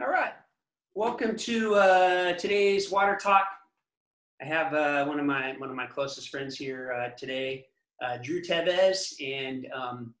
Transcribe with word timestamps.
All 0.00 0.08
right. 0.08 0.32
Welcome 0.94 1.36
to 1.36 1.74
uh, 1.74 2.32
today's 2.32 2.90
water 2.90 3.14
talk. 3.14 3.44
I 4.40 4.46
have 4.46 4.72
uh, 4.72 5.04
one 5.04 5.20
of 5.20 5.26
my 5.26 5.54
one 5.58 5.68
of 5.68 5.76
my 5.76 5.86
closest 5.86 6.30
friends 6.30 6.56
here 6.56 6.94
uh, 6.96 7.10
today, 7.10 7.66
uh, 8.02 8.16
Dru 8.16 8.40
Teves, 8.40 9.12
and 9.22 9.66
um, 9.70 10.14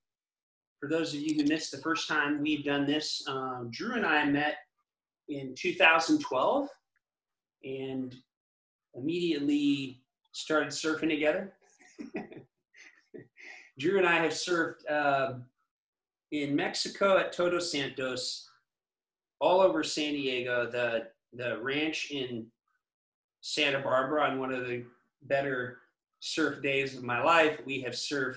for 0.78 0.90
those 0.90 1.14
of 1.14 1.20
you 1.20 1.36
who 1.36 1.48
missed 1.48 1.70
the 1.70 1.78
first 1.78 2.06
time 2.06 2.42
we've 2.42 2.66
done 2.66 2.84
this, 2.84 3.24
um, 3.26 3.70
Dru 3.72 3.96
and 3.96 4.04
I 4.04 4.26
met 4.26 4.56
in 5.30 5.54
2012, 5.56 6.68
and 7.64 8.14
immediately 8.94 10.02
started 10.32 10.68
surfing 10.68 11.08
together. 11.08 11.54
Dru 13.78 13.96
and 13.96 14.06
I 14.06 14.16
have 14.16 14.32
surfed 14.32 14.90
uh, 14.90 15.32
in 16.30 16.54
Mexico 16.54 17.16
at 17.16 17.32
Todos 17.32 17.72
Santos 17.72 18.50
all 19.42 19.60
over 19.60 19.82
San 19.82 20.12
Diego, 20.12 20.70
the 20.70 21.08
the 21.34 21.58
ranch 21.60 22.10
in 22.10 22.46
Santa 23.40 23.80
Barbara 23.80 24.22
on 24.22 24.38
one 24.38 24.52
of 24.52 24.66
the 24.66 24.84
better 25.22 25.78
surf 26.20 26.62
days 26.62 26.96
of 26.96 27.02
my 27.02 27.22
life. 27.22 27.58
We 27.66 27.80
have 27.80 27.94
surfed 27.94 28.36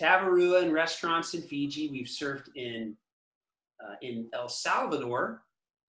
Tavarua 0.00 0.62
and 0.62 0.72
restaurants 0.72 1.34
in 1.34 1.42
Fiji. 1.42 1.90
We've 1.90 2.06
surfed 2.06 2.48
in 2.56 2.96
uh, 3.84 3.96
in 4.00 4.28
El 4.32 4.48
Salvador, 4.48 5.42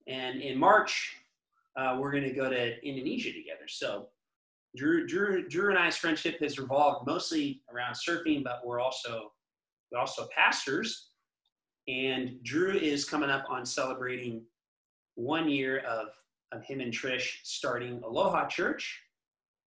and 0.07 0.41
in 0.41 0.59
March 0.59 1.15
uh, 1.77 1.98
we're 1.98 2.12
going 2.12 2.23
to 2.23 2.34
go 2.34 2.49
to 2.49 2.85
Indonesia 2.85 3.31
together. 3.31 3.67
So 3.67 4.09
Dru, 4.75 5.07
Dru, 5.07 5.48
Dru 5.48 5.70
and 5.70 5.79
I's 5.79 5.95
friendship 5.95 6.37
has 6.41 6.59
revolved 6.59 7.07
mostly 7.07 7.62
around 7.73 7.93
surfing, 7.95 8.43
but 8.43 8.59
we're 8.65 8.81
also 8.81 9.31
we're 9.89 9.99
also 9.99 10.27
pastors 10.35 11.12
and 11.88 12.41
Dru 12.44 12.71
is 12.71 13.05
coming 13.05 13.30
up 13.30 13.45
on 13.49 13.66
celebrating 13.66 14.43
one 15.16 15.49
year 15.49 15.80
of, 15.80 16.07
of 16.52 16.63
him 16.63 16.82
and 16.82 16.91
Trish 16.91 17.37
starting 17.43 18.01
Aloha 18.04 18.48
Church. 18.48 19.01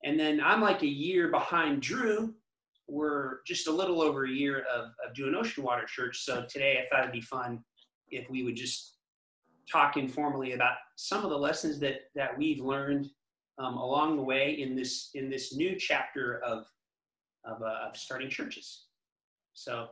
And 0.05 0.19
then 0.19 0.41
I'm 0.41 0.61
like 0.61 0.83
a 0.83 0.89
year 0.89 1.29
behind 1.29 1.83
Dru. 1.83 2.35
We're 2.89 3.39
just 3.47 3.67
a 3.67 3.73
little 3.73 4.01
over 4.01 4.25
a 4.25 4.31
year 4.31 4.65
of, 4.73 4.87
of 5.07 5.15
doing 5.15 5.35
Ocean 5.35 5.65
Water 5.65 5.85
Church. 5.87 6.25
So 6.25 6.45
today 6.49 6.79
I 6.79 6.89
thought 6.89 7.03
it'd 7.05 7.13
be 7.13 7.21
fun 7.21 7.63
if 8.11 8.31
we 8.31 8.43
would 8.43 8.57
just 8.57 8.97
talk 9.71 9.97
informally 9.97 10.53
about 10.53 10.77
some 10.97 11.25
of 11.25 11.31
the 11.31 11.39
lessons 11.39 11.79
that, 11.81 12.03
that 12.15 12.37
we've 12.39 12.61
learned 12.61 13.11
um, 13.59 13.77
along 13.77 14.17
the 14.17 14.23
way 14.23 14.61
in 14.61 14.77
this 14.77 15.11
in 15.15 15.31
this 15.31 15.55
new 15.55 15.77
chapter 15.77 16.41
of 16.45 16.67
of, 17.45 17.63
uh, 17.63 17.89
of 17.89 17.97
starting 17.97 18.29
churches. 18.29 18.87
So 19.55 19.89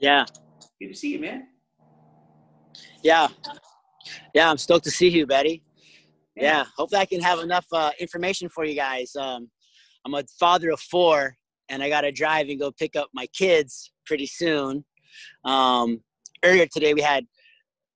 yeah. 0.00 0.24
Good 0.80 0.88
to 0.88 0.94
see 0.94 1.12
you, 1.12 1.18
man. 1.18 1.48
Yeah. 3.02 3.28
Yeah, 4.34 4.50
I'm 4.50 4.58
stoked 4.58 4.84
to 4.84 4.90
see 4.90 5.08
you, 5.08 5.26
Betty. 5.26 5.62
Yeah. 6.36 6.42
yeah. 6.42 6.64
Hopefully 6.76 7.00
I 7.00 7.06
can 7.06 7.20
have 7.20 7.40
enough 7.40 7.66
uh, 7.72 7.90
information 7.98 8.48
for 8.48 8.64
you 8.64 8.74
guys. 8.74 9.14
Um, 9.16 9.50
I'm 10.04 10.14
a 10.14 10.22
father 10.38 10.70
of 10.70 10.80
four 10.80 11.36
and 11.68 11.82
I 11.82 11.88
got 11.88 12.02
to 12.02 12.12
drive 12.12 12.48
and 12.48 12.60
go 12.60 12.70
pick 12.70 12.96
up 12.96 13.08
my 13.12 13.26
kids 13.28 13.92
pretty 14.04 14.26
soon. 14.26 14.84
Um, 15.44 16.00
earlier 16.44 16.66
today 16.66 16.94
we 16.94 17.00
had 17.00 17.24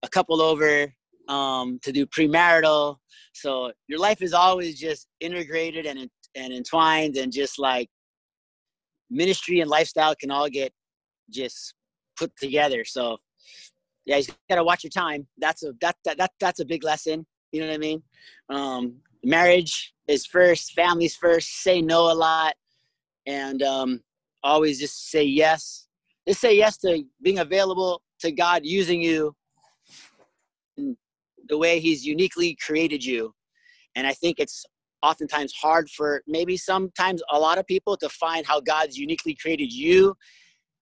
a 0.03 0.09
couple 0.09 0.41
over 0.41 0.93
um, 1.29 1.79
to 1.83 1.93
do 1.93 2.07
premarital. 2.07 2.97
So 3.33 3.73
your 3.87 3.99
life 4.01 4.23
is 4.23 4.33
always 4.33 4.79
just 4.79 5.07
integrated 5.21 5.87
and, 5.87 6.11
and 6.35 6.53
entwined 6.53 7.17
and 7.17 7.33
just 7.33 7.59
like 7.59 7.89
ministry 9.11 9.61
and 9.61 9.71
lifestyle 9.71 10.15
can 10.15 10.31
all 10.31 10.49
get 10.49 10.73
just 11.31 11.75
put 12.19 12.33
together. 12.37 12.85
So 12.85 13.19
yeah, 14.11 14.17
you 14.17 14.25
gotta 14.49 14.65
watch 14.65 14.83
your 14.83 14.91
time. 14.91 15.25
That's 15.39 15.63
a 15.63 15.73
that, 15.81 15.95
that 16.05 16.19
that 16.19 16.33
that's 16.41 16.59
a 16.59 16.65
big 16.65 16.83
lesson. 16.83 17.25
You 17.53 17.61
know 17.61 17.69
what 17.69 17.75
I 17.75 17.79
mean? 17.79 18.03
Um, 18.49 18.97
marriage 19.23 19.95
is 20.09 20.27
first, 20.27 20.73
family's 20.73 21.15
first. 21.15 21.63
Say 21.63 21.81
no 21.81 22.11
a 22.11 22.15
lot, 22.15 22.55
and 23.29 23.63
um, 23.63 24.01
always 24.43 24.81
just 24.81 25.11
say 25.11 25.23
yes. 25.23 25.87
Just 26.27 26.41
say 26.41 26.57
yes 26.57 26.77
to 26.79 27.05
being 27.23 27.39
available 27.39 28.03
to 28.19 28.33
God 28.33 28.63
using 28.65 29.01
you 29.01 29.33
the 30.77 31.57
way 31.57 31.79
He's 31.79 32.05
uniquely 32.05 32.57
created 32.67 33.05
you. 33.05 33.33
And 33.95 34.09
I 34.09 34.13
think 34.13 34.41
it's 34.41 34.65
oftentimes 35.05 35.53
hard 35.53 35.89
for 35.89 36.21
maybe 36.27 36.57
sometimes 36.57 37.23
a 37.33 37.39
lot 37.39 37.59
of 37.59 37.67
people 37.69 37.97
to 37.99 38.09
find 38.09 38.45
how 38.45 38.61
God's 38.61 38.99
uniquely 38.99 39.37
created 39.41 39.73
you 39.73 40.17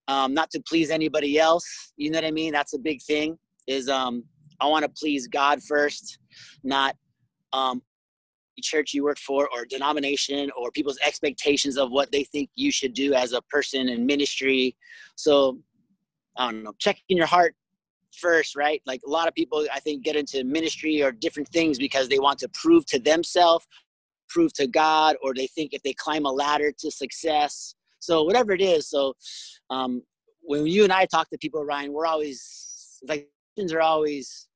um, 0.09 0.35
not 0.35 0.51
to 0.51 0.61
please 0.61 0.91
anybody 0.91 1.39
else. 1.39 1.93
You 1.97 2.11
know 2.11 2.19
what 2.19 2.25
I 2.25 2.31
mean? 2.31 2.53
That's 2.53 2.75
a 2.75 2.79
big 2.79 3.01
thing. 3.03 3.39
Is 3.67 3.89
um, 3.89 4.25
I 4.61 4.67
want 4.67 4.85
to 4.85 4.91
please 4.91 5.29
God 5.29 5.63
first, 5.63 6.19
not 6.65 6.97
um, 7.53 7.83
church 8.63 8.95
you 8.95 9.05
work 9.05 9.19
for 9.19 9.49
or 9.55 9.65
denomination 9.65 10.51
or 10.57 10.71
people's 10.71 10.99
expectations 11.05 11.77
of 11.77 11.91
what 11.91 12.11
they 12.11 12.25
think 12.25 12.51
you 12.55 12.73
should 12.73 12.95
do 12.95 13.15
as 13.15 13.33
a 13.33 13.43
person 13.43 13.89
in 13.89 14.07
ministry. 14.07 14.77
So 15.17 15.59
I 16.37 16.51
don't 16.51 16.63
know, 16.63 16.73
checking 16.79 17.17
your 17.17 17.27
heart 17.27 17.55
first, 18.17 18.57
right? 18.57 18.81
Like 18.87 19.01
a 19.07 19.11
lot 19.11 19.29
of 19.29 19.35
people, 19.35 19.67
I 19.73 19.81
think, 19.81 20.05
get 20.05 20.17
into 20.17 20.45
ministry 20.45 21.03
or 21.03 21.13
different 21.13 21.49
things 21.49 21.79
because 21.79 22.09
they 22.09 22.19
want 22.19 22.39
to 22.41 22.49
prove 22.55 22.87
to 22.87 22.99
themselves, 22.99 23.67
prove 24.29 24.53
to 24.55 24.67
God, 24.67 25.17
or 25.23 25.35
they 25.35 25.47
think 25.47 25.73
if 25.73 25.83
they 25.83 25.93
climb 25.93 26.25
a 26.25 26.31
ladder 26.31 26.73
to 26.79 26.91
success, 26.91 27.75
so 28.01 28.23
whatever 28.23 28.53
it 28.53 28.61
is. 28.61 28.89
So 28.89 29.15
um, 29.71 30.03
when 30.43 30.67
you 30.67 30.85
and 30.85 30.93
I 30.93 31.07
talk 31.07 31.29
to 31.31 31.39
people, 31.39 31.65
Ryan, 31.65 31.93
we're 31.93 32.07
always 32.07 33.01
like 33.07 33.29
are 33.73 33.81
always 33.81 34.49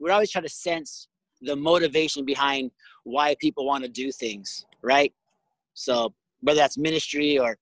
we're 0.00 0.12
always 0.12 0.30
trying 0.30 0.44
to 0.44 0.50
sense 0.50 1.08
the 1.42 1.54
motivation 1.54 2.24
behind 2.24 2.70
why 3.04 3.36
people 3.40 3.66
want 3.66 3.84
to 3.84 3.90
do 3.90 4.10
things, 4.10 4.66
right? 4.82 5.12
So 5.74 6.14
whether 6.40 6.58
that's 6.58 6.78
ministry 6.78 7.38
or 7.38 7.58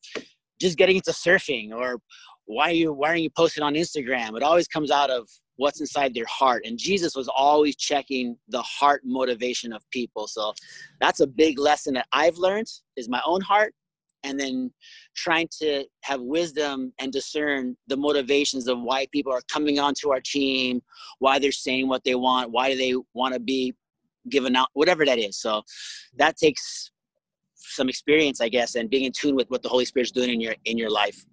just 0.60 0.78
getting 0.78 0.96
into 0.96 1.10
surfing 1.10 1.72
or 1.72 1.98
why 2.46 2.70
are 2.70 2.74
you 2.74 2.92
why 2.92 3.10
are 3.10 3.16
you 3.16 3.30
posting 3.30 3.62
on 3.62 3.74
Instagram? 3.74 4.36
It 4.36 4.42
always 4.42 4.68
comes 4.68 4.90
out 4.90 5.10
of 5.10 5.28
what's 5.56 5.80
inside 5.80 6.14
their 6.14 6.26
heart. 6.26 6.64
And 6.64 6.78
Jesus 6.78 7.16
was 7.16 7.28
always 7.28 7.76
checking 7.76 8.36
the 8.48 8.62
heart 8.62 9.02
motivation 9.04 9.72
of 9.72 9.82
people. 9.90 10.26
So 10.26 10.52
that's 11.00 11.20
a 11.20 11.26
big 11.26 11.58
lesson 11.58 11.94
that 11.94 12.06
I've 12.12 12.36
learned 12.36 12.68
is 12.96 13.08
my 13.08 13.22
own 13.26 13.40
heart 13.40 13.74
and 14.26 14.38
then 14.38 14.70
trying 15.14 15.48
to 15.60 15.84
have 16.02 16.20
wisdom 16.20 16.92
and 17.00 17.12
discern 17.12 17.76
the 17.86 17.96
motivations 17.96 18.66
of 18.66 18.80
why 18.80 19.06
people 19.12 19.32
are 19.32 19.42
coming 19.50 19.78
onto 19.78 20.10
our 20.10 20.20
team, 20.20 20.82
why 21.20 21.38
they're 21.38 21.52
saying 21.52 21.88
what 21.88 22.04
they 22.04 22.16
want, 22.16 22.50
why 22.50 22.70
do 22.70 22.76
they 22.76 22.94
want 23.14 23.32
to 23.32 23.40
be 23.40 23.74
given 24.28 24.56
out, 24.56 24.68
whatever 24.74 25.04
that 25.06 25.18
is. 25.18 25.38
So 25.38 25.62
that 26.18 26.36
takes 26.36 26.90
some 27.54 27.88
experience, 27.88 28.40
I 28.40 28.48
guess, 28.48 28.74
and 28.74 28.90
being 28.90 29.04
in 29.04 29.12
tune 29.12 29.36
with 29.36 29.48
what 29.48 29.62
the 29.62 29.68
Holy 29.68 29.84
Spirit's 29.84 30.10
doing 30.10 30.30
in 30.30 30.40
your 30.40 30.54
in 30.64 30.76
your 30.76 30.90
life. 30.90 31.24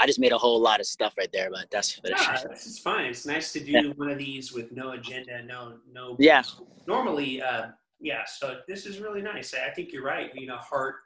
I 0.00 0.06
just 0.06 0.20
made 0.20 0.30
a 0.30 0.38
whole 0.38 0.60
lot 0.60 0.78
of 0.78 0.86
stuff 0.86 1.14
right 1.18 1.30
there, 1.32 1.50
but 1.50 1.66
that's 1.72 2.00
yeah, 2.04 2.44
it's 2.52 2.78
fine. 2.78 3.06
It's 3.06 3.26
nice 3.26 3.52
to 3.52 3.60
do 3.60 3.72
yeah. 3.72 3.92
one 3.96 4.10
of 4.10 4.18
these 4.18 4.52
with 4.52 4.70
no 4.70 4.92
agenda, 4.92 5.42
no 5.42 5.78
no. 5.92 6.16
Yeah. 6.20 6.42
Normally, 6.86 7.42
uh, 7.42 7.66
yeah. 8.00 8.22
So 8.24 8.58
this 8.68 8.86
is 8.86 9.00
really 9.00 9.22
nice. 9.22 9.54
I 9.54 9.70
think 9.70 9.92
you're 9.92 10.04
right. 10.04 10.30
You 10.34 10.46
know, 10.46 10.56
heart 10.56 10.96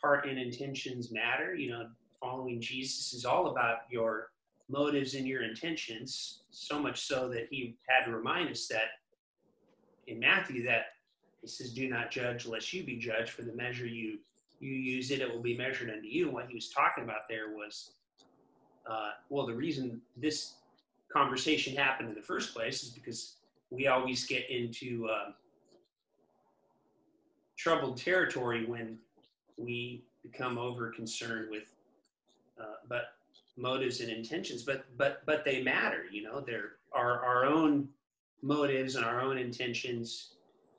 heart 0.00 0.26
and 0.28 0.38
intentions 0.38 1.12
matter. 1.12 1.54
You 1.54 1.70
know, 1.70 1.86
following 2.20 2.60
Jesus 2.60 3.12
is 3.12 3.24
all 3.24 3.48
about 3.48 3.78
your 3.90 4.30
motives 4.68 5.14
and 5.14 5.26
your 5.26 5.42
intentions, 5.42 6.42
so 6.50 6.78
much 6.78 7.00
so 7.00 7.28
that 7.28 7.48
he 7.50 7.76
had 7.88 8.04
to 8.04 8.16
remind 8.16 8.50
us 8.50 8.66
that 8.68 9.00
in 10.06 10.18
Matthew 10.18 10.64
that 10.64 10.86
he 11.40 11.48
says, 11.48 11.72
Do 11.72 11.88
not 11.88 12.10
judge 12.10 12.46
lest 12.46 12.72
you 12.72 12.84
be 12.84 12.96
judged, 12.96 13.30
for 13.30 13.42
the 13.42 13.54
measure 13.54 13.86
you 13.86 14.18
you 14.60 14.72
use 14.72 15.10
it, 15.10 15.20
it 15.20 15.32
will 15.32 15.42
be 15.42 15.56
measured 15.56 15.90
unto 15.90 16.06
you. 16.06 16.26
And 16.26 16.34
what 16.34 16.48
he 16.48 16.54
was 16.54 16.68
talking 16.68 17.04
about 17.04 17.28
there 17.28 17.50
was, 17.50 17.92
uh, 18.90 19.10
well, 19.28 19.46
the 19.46 19.54
reason 19.54 20.00
this 20.16 20.54
conversation 21.12 21.76
happened 21.76 22.08
in 22.08 22.14
the 22.14 22.22
first 22.22 22.54
place 22.54 22.82
is 22.82 22.90
because 22.90 23.36
we 23.70 23.86
always 23.86 24.26
get 24.26 24.50
into 24.50 25.08
uh, 25.08 25.30
troubled 27.56 27.98
territory 27.98 28.66
when 28.66 28.98
we 29.58 30.04
become 30.22 30.58
over 30.58 30.90
concerned 30.90 31.48
with 31.50 31.74
uh, 32.60 32.76
but 32.88 33.14
motives 33.56 34.00
and 34.00 34.10
intentions 34.10 34.62
but 34.62 34.84
but 34.96 35.22
but 35.26 35.44
they 35.44 35.62
matter 35.62 36.04
you 36.10 36.22
know? 36.22 36.40
They're 36.40 36.76
our 36.92 37.24
our 37.24 37.44
own 37.44 37.88
motives 38.42 38.94
and 38.94 39.04
our 39.04 39.20
own 39.20 39.36
intentions 39.38 40.34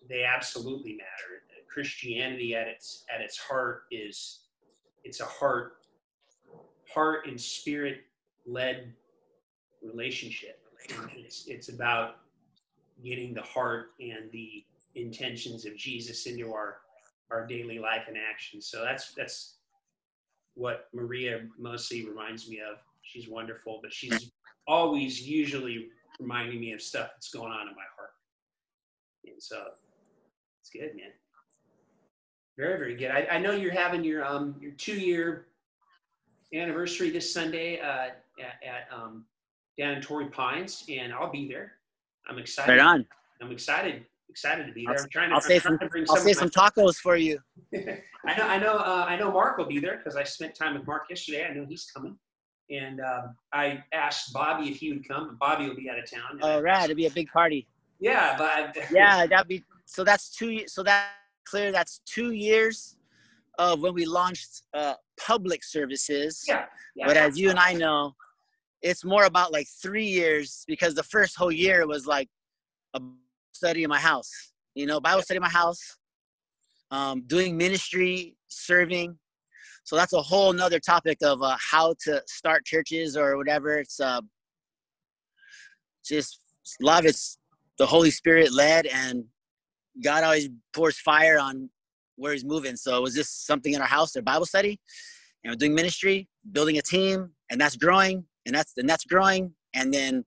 they 0.07 0.23
absolutely 0.23 0.93
matter. 0.93 1.43
Christianity 1.71 2.55
at 2.55 2.67
its 2.67 3.05
at 3.13 3.21
its 3.21 3.37
heart 3.37 3.83
is 3.91 4.39
it's 5.03 5.21
a 5.21 5.25
heart 5.25 5.77
heart 6.91 7.27
and 7.27 7.39
spirit 7.39 8.01
led 8.45 8.93
relationship. 9.83 10.59
It's 11.15 11.45
it's 11.47 11.69
about 11.69 12.17
getting 13.03 13.33
the 13.33 13.41
heart 13.41 13.91
and 13.99 14.31
the 14.31 14.65
intentions 14.95 15.65
of 15.65 15.77
jesus 15.77 16.25
into 16.25 16.51
our 16.51 16.77
our 17.31 17.45
daily 17.45 17.79
life 17.79 18.03
and 18.07 18.17
action. 18.17 18.61
So 18.61 18.83
that's 18.83 19.13
that's 19.13 19.55
what 20.55 20.87
Maria 20.93 21.41
mostly 21.57 22.05
reminds 22.05 22.49
me 22.49 22.59
of. 22.59 22.77
She's 23.01 23.27
wonderful, 23.27 23.79
but 23.81 23.93
she's 23.93 24.31
always 24.67 25.27
usually 25.27 25.87
reminding 26.19 26.59
me 26.59 26.73
of 26.73 26.81
stuff 26.81 27.09
that's 27.13 27.31
going 27.31 27.51
on 27.51 27.67
in 27.67 27.75
my 27.75 27.87
heart. 27.95 28.11
And 29.25 29.41
so 29.41 29.63
it's 30.61 30.69
good, 30.69 30.95
man. 30.95 31.11
Very, 32.57 32.77
very 32.77 32.95
good. 32.95 33.11
I, 33.11 33.27
I 33.31 33.39
know 33.39 33.51
you're 33.51 33.71
having 33.71 34.03
your 34.03 34.25
um 34.25 34.55
your 34.59 34.71
two 34.71 34.99
year 34.99 35.47
anniversary 36.53 37.09
this 37.09 37.31
Sunday 37.31 37.79
uh, 37.79 38.09
at, 38.39 38.59
at 38.65 38.87
um, 38.93 39.25
down 39.77 39.93
in 39.93 40.01
Torrey 40.01 40.27
Pines, 40.27 40.83
and 40.89 41.13
I'll 41.13 41.31
be 41.31 41.47
there. 41.47 41.73
I'm 42.27 42.37
excited. 42.37 42.71
Right 42.71 42.79
on. 42.81 43.05
I'm 43.41 43.51
excited. 43.51 44.05
Excited 44.29 44.67
to 44.67 44.73
be 44.73 44.85
there. 44.85 44.95
I'll, 44.95 45.03
I'm 45.03 45.09
trying 45.09 45.29
to. 45.29 45.35
I'll 45.35 45.41
say 45.41 45.59
some. 45.59 45.79
I'll 45.81 46.05
some 46.05 46.17
say 46.19 46.33
some 46.33 46.49
tacos 46.49 46.97
for 46.97 47.15
you. 47.15 47.39
I 47.73 48.37
know, 48.37 48.43
I 48.43 48.59
know, 48.59 48.73
uh, 48.73 49.05
I 49.07 49.15
know. 49.17 49.31
Mark 49.31 49.57
will 49.57 49.65
be 49.65 49.79
there 49.79 49.97
because 49.97 50.15
I 50.15 50.23
spent 50.23 50.55
time 50.55 50.75
with 50.75 50.85
Mark 50.85 51.03
yesterday. 51.09 51.47
I 51.49 51.53
know 51.53 51.65
he's 51.67 51.85
coming, 51.85 52.15
and 52.69 52.99
um, 53.01 53.35
I 53.53 53.83
asked 53.91 54.31
Bobby 54.31 54.69
if 54.69 54.77
he 54.77 54.93
would 54.93 55.07
come. 55.07 55.29
but 55.29 55.39
Bobby 55.39 55.67
will 55.67 55.75
be 55.75 55.89
out 55.89 55.97
of 55.97 56.09
town. 56.09 56.39
All 56.43 56.61
right, 56.61 56.85
it'd 56.85 56.97
be 56.97 57.07
a 57.07 57.11
big 57.11 57.29
party. 57.29 57.67
Yeah, 57.99 58.35
but 58.37 58.77
Yeah, 58.91 59.25
that'd 59.25 59.47
be. 59.47 59.63
So 59.85 60.03
that's 60.03 60.29
two. 60.29 60.67
So 60.67 60.83
that 60.83 61.09
clear. 61.45 61.71
That's 61.71 62.01
two 62.05 62.31
years 62.31 62.97
of 63.57 63.81
when 63.81 63.93
we 63.93 64.05
launched 64.05 64.61
uh, 64.75 64.93
public 65.19 65.63
services. 65.63 66.43
yeah, 66.47 66.65
yeah. 66.95 67.07
But 67.07 67.17
as 67.17 67.37
you 67.37 67.49
and 67.49 67.59
I 67.59 67.73
know, 67.73 68.13
it's 68.81 69.03
more 69.03 69.25
about 69.25 69.51
like 69.51 69.67
three 69.81 70.05
years 70.05 70.63
because 70.67 70.93
the 70.93 71.03
first 71.03 71.35
whole 71.35 71.51
year 71.51 71.87
was 71.87 72.05
like 72.05 72.29
a 72.93 73.01
study 73.59 73.83
in 73.83 73.89
my 73.89 73.99
house. 73.99 74.31
You 74.73 74.85
know, 74.85 74.99
Bible 75.01 75.21
study 75.21 75.37
in 75.37 75.43
my 75.43 75.49
house, 75.49 75.97
um, 76.91 77.23
doing 77.27 77.57
ministry, 77.57 78.37
serving. 78.47 79.17
So 79.83 79.95
that's 79.95 80.13
a 80.13 80.21
whole 80.21 80.53
nother 80.53 80.79
topic 80.79 81.17
of 81.21 81.41
uh, 81.41 81.57
how 81.59 81.95
to 82.05 82.23
start 82.27 82.65
churches 82.65 83.17
or 83.17 83.37
whatever. 83.37 83.77
It's 83.79 83.99
uh, 83.99 84.21
just 86.05 86.39
a 86.81 86.85
lot 86.85 86.99
of 86.99 87.07
it's 87.07 87.37
the 87.77 87.85
Holy 87.85 88.11
Spirit 88.11 88.53
led, 88.53 88.85
and 88.85 89.25
God 90.03 90.23
always 90.23 90.49
pours 90.73 90.97
fire 90.99 91.37
on 91.37 91.69
where 92.15 92.33
He's 92.33 92.45
moving. 92.45 92.77
So 92.77 92.97
it 92.97 93.01
was 93.01 93.15
just 93.15 93.45
something 93.45 93.73
in 93.73 93.81
our 93.81 93.87
house, 93.87 94.13
their 94.13 94.23
Bible 94.23 94.45
study, 94.45 94.79
and 95.43 95.51
we're 95.51 95.57
doing 95.57 95.75
ministry, 95.75 96.29
building 96.51 96.77
a 96.77 96.81
team, 96.81 97.31
and 97.49 97.59
that's 97.59 97.75
growing, 97.75 98.23
and 98.45 98.55
that's 98.55 98.73
and 98.77 98.87
that's 98.87 99.05
growing, 99.05 99.53
and 99.73 99.93
then 99.93 100.23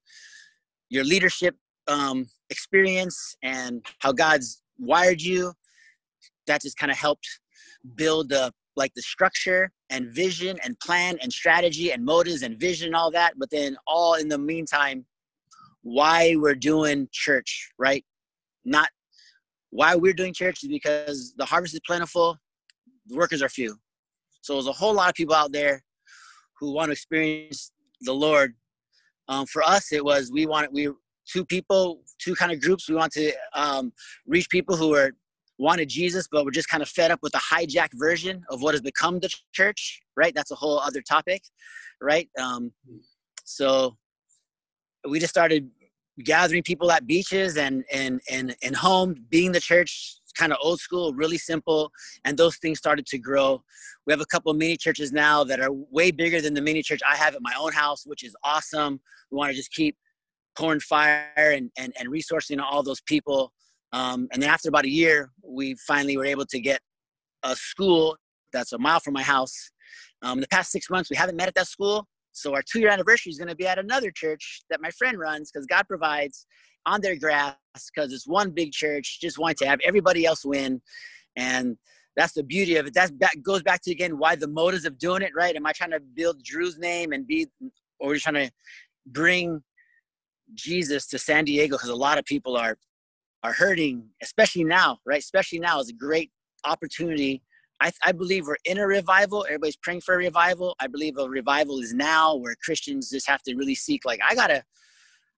your 0.90 1.04
leadership 1.04 1.54
um, 1.88 2.26
experience 2.52 3.36
and 3.42 3.84
how 3.98 4.12
God's 4.12 4.62
wired 4.78 5.20
you, 5.20 5.52
that 6.46 6.62
just 6.62 6.76
kind 6.76 6.92
of 6.92 6.98
helped 6.98 7.26
build 7.96 8.28
the 8.28 8.52
like 8.74 8.94
the 8.94 9.02
structure 9.02 9.70
and 9.90 10.06
vision 10.14 10.58
and 10.64 10.78
plan 10.80 11.18
and 11.20 11.30
strategy 11.32 11.92
and 11.92 12.04
motives 12.04 12.42
and 12.42 12.58
vision 12.58 12.86
and 12.86 12.96
all 12.96 13.10
that. 13.10 13.34
But 13.36 13.50
then 13.50 13.76
all 13.86 14.14
in 14.14 14.28
the 14.28 14.38
meantime, 14.38 15.04
why 15.82 16.36
we're 16.36 16.54
doing 16.54 17.08
church, 17.12 17.70
right? 17.78 18.04
Not 18.64 18.88
why 19.70 19.94
we're 19.96 20.14
doing 20.14 20.32
church 20.32 20.62
is 20.62 20.68
because 20.68 21.34
the 21.36 21.44
harvest 21.44 21.74
is 21.74 21.80
plentiful, 21.86 22.38
the 23.06 23.16
workers 23.16 23.42
are 23.42 23.48
few. 23.48 23.76
So 24.42 24.54
there's 24.54 24.66
a 24.66 24.72
whole 24.72 24.94
lot 24.94 25.08
of 25.08 25.14
people 25.14 25.34
out 25.34 25.52
there 25.52 25.82
who 26.58 26.72
want 26.72 26.88
to 26.88 26.92
experience 26.92 27.72
the 28.02 28.12
Lord. 28.12 28.54
Um, 29.28 29.46
for 29.46 29.62
us, 29.62 29.92
it 29.92 30.04
was 30.04 30.30
we 30.32 30.46
wanted 30.46 30.70
we 30.72 30.88
two 31.30 31.44
people, 31.44 32.02
two 32.18 32.34
kind 32.34 32.52
of 32.52 32.60
groups. 32.60 32.88
We 32.88 32.94
want 32.94 33.12
to 33.12 33.32
um, 33.54 33.92
reach 34.26 34.48
people 34.50 34.76
who 34.76 34.94
are 34.94 35.12
wanted 35.58 35.88
Jesus, 35.88 36.26
but 36.30 36.44
we're 36.44 36.50
just 36.50 36.68
kind 36.68 36.82
of 36.82 36.88
fed 36.88 37.10
up 37.10 37.20
with 37.22 37.32
the 37.32 37.38
hijacked 37.38 37.94
version 37.94 38.42
of 38.50 38.62
what 38.62 38.74
has 38.74 38.80
become 38.80 39.20
the 39.20 39.30
church. 39.52 40.00
Right? 40.16 40.34
That's 40.34 40.50
a 40.50 40.56
whole 40.56 40.78
other 40.78 41.02
topic, 41.02 41.42
right? 42.00 42.28
Um, 42.40 42.72
so 43.44 43.96
we 45.08 45.18
just 45.18 45.30
started 45.30 45.70
gathering 46.24 46.62
people 46.62 46.90
at 46.92 47.06
beaches 47.06 47.56
and 47.56 47.84
and 47.92 48.20
and 48.30 48.54
and 48.62 48.76
home, 48.76 49.14
being 49.30 49.52
the 49.52 49.60
church, 49.60 50.16
kind 50.36 50.52
of 50.52 50.58
old 50.62 50.80
school, 50.80 51.14
really 51.14 51.38
simple, 51.38 51.90
and 52.24 52.36
those 52.36 52.56
things 52.56 52.78
started 52.78 53.06
to 53.06 53.18
grow. 53.18 53.62
We 54.06 54.12
have 54.12 54.20
a 54.20 54.26
couple 54.26 54.52
mini 54.54 54.76
churches 54.76 55.12
now 55.12 55.44
that 55.44 55.60
are 55.60 55.70
way 55.70 56.10
bigger 56.10 56.40
than 56.40 56.54
the 56.54 56.60
mini 56.60 56.82
church 56.82 57.00
I 57.08 57.16
have 57.16 57.34
at 57.34 57.42
my 57.42 57.54
own 57.58 57.72
house, 57.72 58.04
which 58.06 58.24
is 58.24 58.34
awesome. 58.44 59.00
We 59.30 59.36
want 59.36 59.50
to 59.50 59.56
just 59.56 59.72
keep 59.72 59.96
pouring 60.56 60.80
fire 60.80 61.28
and 61.36 61.70
and, 61.78 61.92
and 61.98 62.08
resourcing 62.08 62.60
all 62.60 62.82
those 62.82 63.00
people. 63.02 63.52
Um, 63.92 64.28
and 64.32 64.42
then 64.42 64.50
after 64.50 64.68
about 64.68 64.84
a 64.84 64.90
year, 64.90 65.30
we 65.44 65.74
finally 65.86 66.16
were 66.16 66.24
able 66.24 66.46
to 66.46 66.60
get 66.60 66.80
a 67.42 67.54
school 67.54 68.16
that's 68.52 68.72
a 68.72 68.78
mile 68.78 69.00
from 69.00 69.14
my 69.14 69.22
house. 69.22 69.70
Um, 70.22 70.40
the 70.40 70.48
past 70.48 70.70
six 70.70 70.88
months, 70.88 71.10
we 71.10 71.16
haven't 71.16 71.36
met 71.36 71.48
at 71.48 71.54
that 71.54 71.66
school. 71.66 72.06
So 72.32 72.54
our 72.54 72.62
two-year 72.62 72.88
anniversary 72.88 73.30
is 73.30 73.38
going 73.38 73.48
to 73.48 73.56
be 73.56 73.66
at 73.66 73.78
another 73.78 74.10
church 74.10 74.62
that 74.70 74.80
my 74.80 74.90
friend 74.90 75.18
runs 75.18 75.50
because 75.50 75.66
God 75.66 75.86
provides 75.86 76.46
on 76.86 77.00
their 77.00 77.16
grass 77.16 77.56
because 77.94 78.12
it's 78.12 78.26
one 78.26 78.50
big 78.50 78.72
church, 78.72 79.20
just 79.20 79.38
wanting 79.38 79.56
to 79.56 79.66
have 79.66 79.80
everybody 79.84 80.24
else 80.24 80.44
win. 80.44 80.80
And 81.36 81.76
that's 82.16 82.32
the 82.32 82.42
beauty 82.42 82.76
of 82.76 82.86
it. 82.86 82.94
That's, 82.94 83.12
that 83.18 83.42
goes 83.42 83.62
back 83.62 83.82
to 83.82 83.90
again 83.90 84.18
why 84.18 84.36
the 84.36 84.48
motives 84.48 84.84
of 84.84 84.98
doing 84.98 85.22
it, 85.22 85.32
right? 85.36 85.54
Am 85.54 85.66
I 85.66 85.72
trying 85.72 85.90
to 85.90 86.00
build 86.00 86.42
Dru's 86.42 86.78
name 86.78 87.12
and 87.12 87.26
be, 87.26 87.48
or 87.98 88.08
we're 88.08 88.18
trying 88.18 88.46
to 88.46 88.50
bring 89.06 89.62
Jesus 90.54 91.06
to 91.08 91.18
San 91.18 91.44
Diego 91.44 91.76
because 91.76 91.90
a 91.90 91.94
lot 91.94 92.18
of 92.18 92.24
people 92.24 92.56
are 92.56 92.76
are 93.42 93.52
hurting, 93.52 94.08
especially 94.22 94.64
now, 94.64 94.98
right? 95.04 95.18
Especially 95.18 95.58
now 95.58 95.80
is 95.80 95.88
a 95.88 95.94
great 95.94 96.30
opportunity. 96.64 97.42
I, 97.80 97.90
I 98.04 98.12
believe 98.12 98.46
we're 98.46 98.56
in 98.64 98.78
a 98.78 98.86
revival. 98.86 99.44
Everybody's 99.44 99.76
praying 99.76 100.02
for 100.02 100.14
a 100.14 100.18
revival. 100.18 100.76
I 100.78 100.86
believe 100.86 101.18
a 101.18 101.28
revival 101.28 101.80
is 101.80 101.92
now 101.92 102.36
where 102.36 102.54
Christians 102.64 103.10
just 103.10 103.28
have 103.28 103.42
to 103.42 103.56
really 103.56 103.74
seek. 103.74 104.04
Like 104.04 104.20
I 104.28 104.36
gotta, 104.36 104.62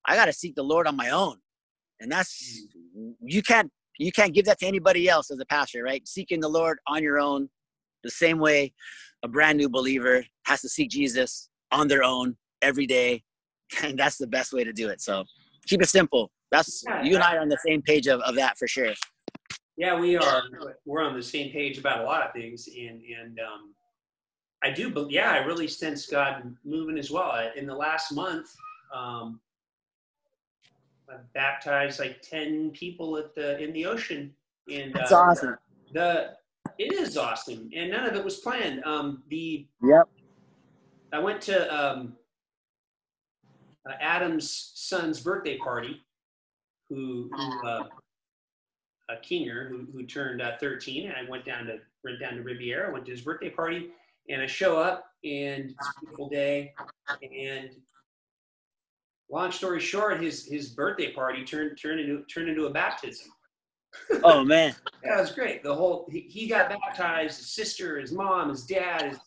I 0.06 0.16
gotta 0.16 0.32
seek 0.32 0.54
the 0.54 0.62
Lord 0.62 0.86
on 0.86 0.96
my 0.96 1.10
own, 1.10 1.38
and 2.00 2.12
that's 2.12 2.66
mm-hmm. 2.96 3.12
you 3.22 3.42
can't 3.42 3.70
you 3.98 4.12
can't 4.12 4.34
give 4.34 4.44
that 4.46 4.58
to 4.58 4.66
anybody 4.66 5.08
else 5.08 5.30
as 5.30 5.38
a 5.38 5.46
pastor, 5.46 5.82
right? 5.82 6.06
Seeking 6.06 6.40
the 6.40 6.48
Lord 6.48 6.78
on 6.86 7.02
your 7.02 7.18
own, 7.18 7.48
the 8.02 8.10
same 8.10 8.38
way 8.38 8.72
a 9.22 9.28
brand 9.28 9.56
new 9.56 9.68
believer 9.68 10.24
has 10.46 10.60
to 10.62 10.68
seek 10.68 10.90
Jesus 10.90 11.48
on 11.72 11.88
their 11.88 12.02
own 12.02 12.36
every 12.60 12.86
day, 12.86 13.22
and 13.82 13.98
that's 13.98 14.16
the 14.16 14.26
best 14.26 14.52
way 14.52 14.64
to 14.64 14.72
do 14.72 14.88
it. 14.88 15.00
So 15.00 15.24
keep 15.66 15.82
it 15.82 15.88
simple. 15.88 16.30
That's 16.50 16.84
Yeah, 16.86 17.02
you 17.02 17.14
and 17.14 17.24
I 17.24 17.36
are 17.36 17.40
on 17.40 17.48
the 17.48 17.58
same 17.66 17.82
page 17.82 18.06
of, 18.06 18.20
of 18.20 18.34
that 18.36 18.58
for 18.58 18.68
sure. 18.68 18.92
Yeah, 19.76 19.98
we 19.98 20.16
are. 20.16 20.42
We're 20.84 21.02
on 21.02 21.16
the 21.16 21.22
same 21.22 21.50
page 21.50 21.78
about 21.78 22.00
a 22.00 22.04
lot 22.04 22.24
of 22.24 22.32
things, 22.32 22.68
and 22.68 23.02
and 23.02 23.40
um, 23.40 23.74
I 24.62 24.70
do. 24.70 24.90
But 24.90 25.10
yeah, 25.10 25.32
I 25.32 25.38
really 25.38 25.66
sense 25.66 26.06
God 26.06 26.54
moving 26.64 26.96
as 26.96 27.10
well. 27.10 27.50
In 27.56 27.66
the 27.66 27.74
last 27.74 28.12
month, 28.12 28.46
um, 28.94 29.40
I 31.10 31.16
baptized 31.34 31.98
like 31.98 32.22
ten 32.22 32.70
people 32.70 33.16
at 33.18 33.34
the 33.34 33.58
in 33.60 33.72
the 33.72 33.84
ocean, 33.86 34.32
and 34.72 34.94
That's 34.94 35.10
uh, 35.10 35.16
awesome. 35.16 35.56
The 35.92 36.34
it 36.78 36.92
is 36.92 37.16
awesome, 37.16 37.68
and 37.74 37.90
none 37.90 38.06
of 38.06 38.14
it 38.14 38.24
was 38.24 38.38
planned. 38.38 38.84
Um, 38.84 39.24
the 39.28 39.66
Yep. 39.82 40.08
I 41.12 41.18
went 41.18 41.40
to 41.42 41.74
um, 41.74 42.16
uh, 43.88 43.92
Adam's 44.00 44.72
son's 44.74 45.20
birthday 45.20 45.58
party, 45.58 46.00
who, 46.88 47.30
who 47.32 47.66
uh, 47.68 47.84
a 49.10 49.16
Kinger 49.16 49.68
who, 49.68 49.86
who 49.92 50.04
turned 50.06 50.40
uh, 50.40 50.52
13, 50.60 51.06
and 51.06 51.14
I 51.14 51.28
went 51.30 51.44
down 51.44 51.66
to 51.66 51.78
went 52.04 52.20
down 52.20 52.34
to 52.36 52.42
Riviera, 52.42 52.92
went 52.92 53.04
to 53.06 53.10
his 53.10 53.22
birthday 53.22 53.50
party, 53.50 53.90
and 54.28 54.40
I 54.42 54.46
show 54.46 54.78
up, 54.78 55.04
and 55.24 55.70
it's 55.70 55.74
a 55.88 56.00
beautiful 56.00 56.28
day, 56.28 56.74
and 57.22 57.70
long 59.30 59.50
story 59.52 59.80
short, 59.80 60.20
his 60.22 60.46
his 60.46 60.70
birthday 60.70 61.12
party 61.12 61.44
turned 61.44 61.78
turned 61.80 62.00
into 62.00 62.24
turned 62.24 62.48
into 62.48 62.66
a 62.66 62.70
baptism. 62.70 63.30
Oh 64.24 64.44
man. 64.44 64.74
It 65.04 65.20
was 65.20 65.30
great. 65.32 65.62
The 65.62 65.72
whole 65.74 66.08
he, 66.10 66.20
he 66.20 66.48
got 66.48 66.68
baptized. 66.70 67.36
His 67.38 67.52
sister, 67.52 68.00
his 68.00 68.10
mom, 68.10 68.48
his 68.48 68.64
dad, 68.64 69.02
his 69.10 69.18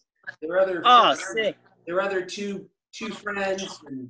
their 0.42 0.60
other 0.60 0.82
Oh, 0.84 1.14
sick. 1.14 1.56
their 1.86 2.02
other 2.02 2.26
two 2.26 2.68
two 2.92 3.10
friends, 3.10 3.80
and 3.88 4.10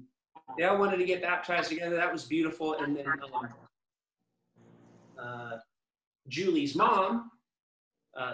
they 0.57 0.63
all 0.63 0.77
wanted 0.77 0.97
to 0.97 1.05
get 1.05 1.21
baptized 1.21 1.69
together. 1.69 1.95
That 1.95 2.11
was 2.11 2.25
beautiful. 2.25 2.75
And 2.75 2.95
then 2.95 3.05
um, 3.07 3.49
uh, 5.19 5.57
Julie's 6.27 6.75
mom 6.75 7.31
uh, 8.17 8.33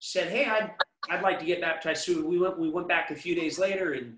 said, 0.00 0.28
"Hey, 0.28 0.46
I'd 0.46 0.72
I'd 1.10 1.22
like 1.22 1.38
to 1.40 1.44
get 1.44 1.60
baptized 1.60 2.04
soon." 2.04 2.28
We 2.28 2.38
went 2.38 2.58
we 2.58 2.70
went 2.70 2.88
back 2.88 3.10
a 3.10 3.14
few 3.14 3.34
days 3.34 3.58
later, 3.58 3.92
and 3.92 4.16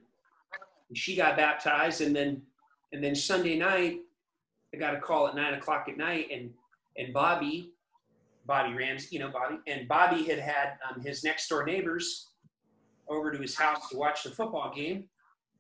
she 0.94 1.14
got 1.14 1.36
baptized. 1.36 2.00
And 2.00 2.14
then 2.14 2.42
and 2.92 3.02
then 3.02 3.14
Sunday 3.14 3.58
night, 3.58 4.00
I 4.74 4.78
got 4.78 4.94
a 4.94 5.00
call 5.00 5.28
at 5.28 5.36
nine 5.36 5.54
o'clock 5.54 5.86
at 5.88 5.96
night, 5.96 6.28
and 6.32 6.50
and 6.96 7.12
Bobby, 7.12 7.72
Bobby 8.46 8.74
Rams, 8.74 9.12
you 9.12 9.18
know 9.18 9.30
Bobby, 9.30 9.58
and 9.66 9.86
Bobby 9.88 10.24
had 10.24 10.38
had 10.38 10.78
um, 10.88 11.00
his 11.02 11.22
next 11.22 11.48
door 11.48 11.64
neighbors 11.64 12.28
over 13.08 13.30
to 13.30 13.38
his 13.38 13.54
house 13.56 13.88
to 13.90 13.96
watch 13.96 14.22
the 14.22 14.30
football 14.30 14.72
game. 14.74 15.04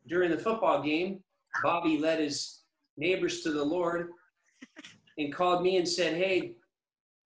During 0.06 0.30
the 0.30 0.38
football 0.38 0.82
game, 0.82 1.22
Bobby 1.62 1.98
led 1.98 2.20
his 2.20 2.62
neighbors 2.96 3.42
to 3.42 3.52
the 3.52 3.64
Lord 3.64 4.10
and 5.18 5.32
called 5.32 5.62
me 5.62 5.76
and 5.76 5.88
said, 5.88 6.14
"Hey, 6.14 6.56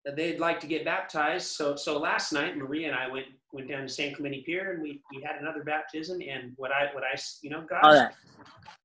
that 0.05 0.17
they'd 0.17 0.41
like 0.41 0.61
to 0.61 0.67
get 0.67 0.85
baptized." 0.85 1.49
So, 1.49 1.77
so 1.77 1.99
last 1.99 2.33
night, 2.33 2.57
Maria 2.57 2.89
and 2.89 2.97
I 2.97 3.09
went 3.09 3.27
went 3.53 3.69
down 3.69 3.83
to 3.83 3.89
San 3.89 4.15
Clemente 4.15 4.43
Pier 4.43 4.73
and 4.73 4.83
we, 4.83 5.03
we 5.15 5.23
had 5.23 5.37
another 5.41 5.63
baptism. 5.63 6.21
And 6.23 6.53
what 6.57 6.73
I 6.73 6.93
what 6.95 7.05
I 7.05 7.19
you 7.43 7.51
know 7.51 7.65
God, 7.69 7.81
All 7.83 7.93
that. 7.93 8.15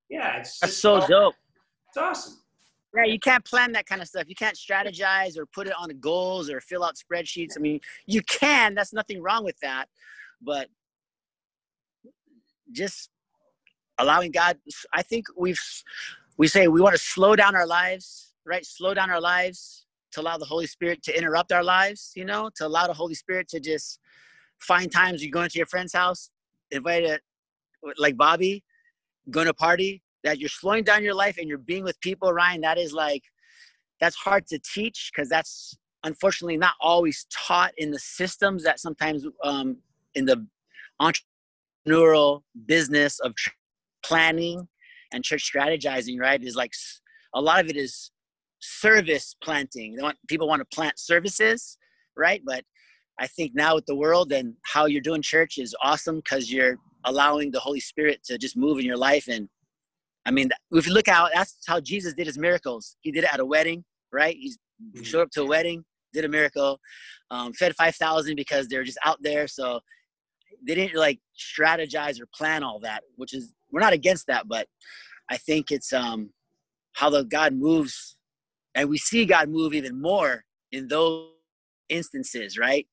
yeah, 0.10 0.38
it's 0.38 0.60
That's 0.60 0.78
so 0.78 1.06
dope. 1.08 1.36
It's 1.90 1.98
awesome. 1.98 2.42
Yeah, 2.96 3.04
you 3.04 3.20
can't 3.20 3.46
plan 3.46 3.72
that 3.74 3.86
kind 3.86 4.02
of 4.02 4.08
stuff. 4.08 4.26
You 4.28 4.36
can't 4.36 4.58
strategize 4.58 5.38
or 5.38 5.46
put 5.46 5.68
it 5.68 5.74
on 5.78 5.90
the 5.90 5.94
goals 5.94 6.50
or 6.50 6.62
fill 6.62 6.84
out 6.84 6.96
spreadsheets. 6.96 7.54
I 7.56 7.60
mean, 7.60 7.80
you 8.08 8.22
can. 8.24 8.76
That's 8.76 8.94
nothing 8.94 9.22
wrong 9.22 9.44
with 9.44 9.58
that, 9.62 9.86
but 10.42 10.68
just 12.72 13.10
allowing 14.00 14.32
God. 14.32 14.58
I 14.94 15.02
think 15.02 15.26
we've 15.36 15.62
we 16.38 16.48
say 16.48 16.68
we 16.68 16.82
want 16.82 16.96
to 16.96 17.02
slow 17.02 17.36
down 17.36 17.56
our 17.56 17.68
lives, 17.68 18.34
right? 18.46 18.66
Slow 18.66 18.94
down 18.94 19.10
our 19.10 19.22
lives 19.22 19.86
to 20.12 20.22
allow 20.22 20.38
the 20.38 20.46
Holy 20.46 20.68
Spirit 20.68 21.04
to 21.04 21.18
interrupt 21.18 21.52
our 21.52 21.64
lives. 21.64 22.12
You 22.16 22.26
know, 22.26 22.50
to 22.56 22.68
allow 22.68 22.88
the 22.88 22.94
Holy 22.94 23.16
Spirit 23.16 23.48
to 23.50 23.60
just 23.60 24.00
find 24.60 24.92
times 24.92 25.24
you 25.24 25.32
go 25.32 25.44
into 25.44 25.58
your 25.58 25.68
friend's 25.68 25.94
house, 25.94 26.30
invite 26.72 27.04
a 27.04 27.20
like 27.98 28.18
Bobby, 28.18 28.64
going 29.30 29.48
to 29.48 29.54
party, 29.54 30.02
that 30.24 30.40
you're 30.40 30.50
slowing 30.50 30.84
down 30.84 31.04
your 31.04 31.14
life 31.14 31.38
and 31.38 31.48
you're 31.48 31.58
being 31.58 31.84
with 31.84 32.00
people, 32.02 32.32
Ryan, 32.34 32.62
that 32.62 32.78
is 32.78 32.94
like, 32.94 33.24
that's 34.00 34.16
hard 34.16 34.48
to 34.48 34.60
teach 34.60 35.12
because 35.14 35.30
that's 35.30 35.78
unfortunately 36.04 36.58
not 36.58 36.74
always 36.82 37.26
taught 37.32 37.72
in 37.78 37.92
the 37.92 38.00
systems 38.00 38.64
that 38.64 38.80
sometimes 38.80 39.26
um, 39.44 39.78
in 40.16 40.26
the 40.26 40.46
entrepreneurial 41.88 42.42
business 42.66 43.20
of 43.20 43.34
planning 44.08 44.68
and 45.12 45.24
church 45.24 45.52
strategizing, 45.54 46.20
right? 46.20 46.42
Is 46.44 46.56
like 46.56 46.72
a 47.34 47.42
lot 47.42 47.60
of 47.60 47.70
it 47.70 47.78
is 47.78 48.12
service 48.60 49.36
planting. 49.44 49.96
They 49.96 50.04
want, 50.04 50.18
people 50.28 50.48
want 50.48 50.62
to 50.62 50.76
plant 50.76 50.98
services, 50.98 51.78
right? 52.16 52.42
But 52.46 52.64
I 53.20 53.28
think 53.28 53.54
now 53.56 53.76
with 53.76 53.86
the 53.86 53.96
world 53.96 54.32
and 54.32 54.54
how 54.64 54.86
you're 54.86 55.02
doing 55.02 55.22
church 55.22 55.58
is 55.58 55.76
awesome 55.82 56.18
because 56.18 56.52
you're 56.52 56.78
allowing 57.06 57.52
the 57.52 57.60
Holy 57.60 57.80
Spirit 57.80 58.20
to 58.26 58.38
just 58.38 58.58
move 58.58 58.80
in 58.80 58.86
your 58.86 58.98
life. 58.98 59.28
And 59.28 59.48
I 60.26 60.32
mean, 60.32 60.50
if 60.72 60.88
you 60.88 60.94
look 60.94 61.08
out, 61.08 61.32
that's 61.34 61.58
how 61.68 61.80
Jesus 61.80 62.14
did 62.14 62.28
his 62.28 62.38
miracles. 62.38 62.96
He 63.02 63.12
did 63.12 63.24
it 63.24 63.34
at 63.34 63.40
a 63.40 63.46
wedding, 63.46 63.84
right? 64.12 64.36
He 64.36 64.52
mm-hmm. 64.52 65.04
showed 65.04 65.22
up 65.22 65.32
to 65.32 65.44
a 65.44 65.46
wedding, 65.46 65.84
did 66.14 66.26
a 66.26 66.30
miracle, 66.30 66.80
um, 67.32 67.54
fed 67.54 67.76
five 67.76 67.96
thousand 67.96 68.36
because 68.36 68.68
they're 68.68 68.84
just 68.84 69.00
out 69.06 69.18
there. 69.22 69.48
So 69.48 69.80
they 70.68 70.76
didn't 70.76 70.98
like 70.98 71.20
strategize 71.38 72.20
or 72.22 72.28
plan 72.36 72.64
all 72.64 72.80
that, 72.82 73.04
which 73.16 73.34
is 73.34 73.54
we're 73.72 73.82
not 73.82 73.94
against 73.94 74.28
that, 74.28 74.48
but 74.48 74.68
I 75.30 75.38
think 75.38 75.72
it's 75.72 75.94
um, 75.94 76.32
how 76.94 77.10
the 77.10 77.24
God 77.24 77.54
moves, 77.54 78.18
and 78.76 78.90
we 78.90 78.98
see 78.98 79.26
God 79.26 79.50
move 79.50 79.74
even 79.74 80.02
more 80.02 80.44
in 80.72 80.88
those 80.88 81.30
instances, 81.90 82.58
right? 82.58 82.88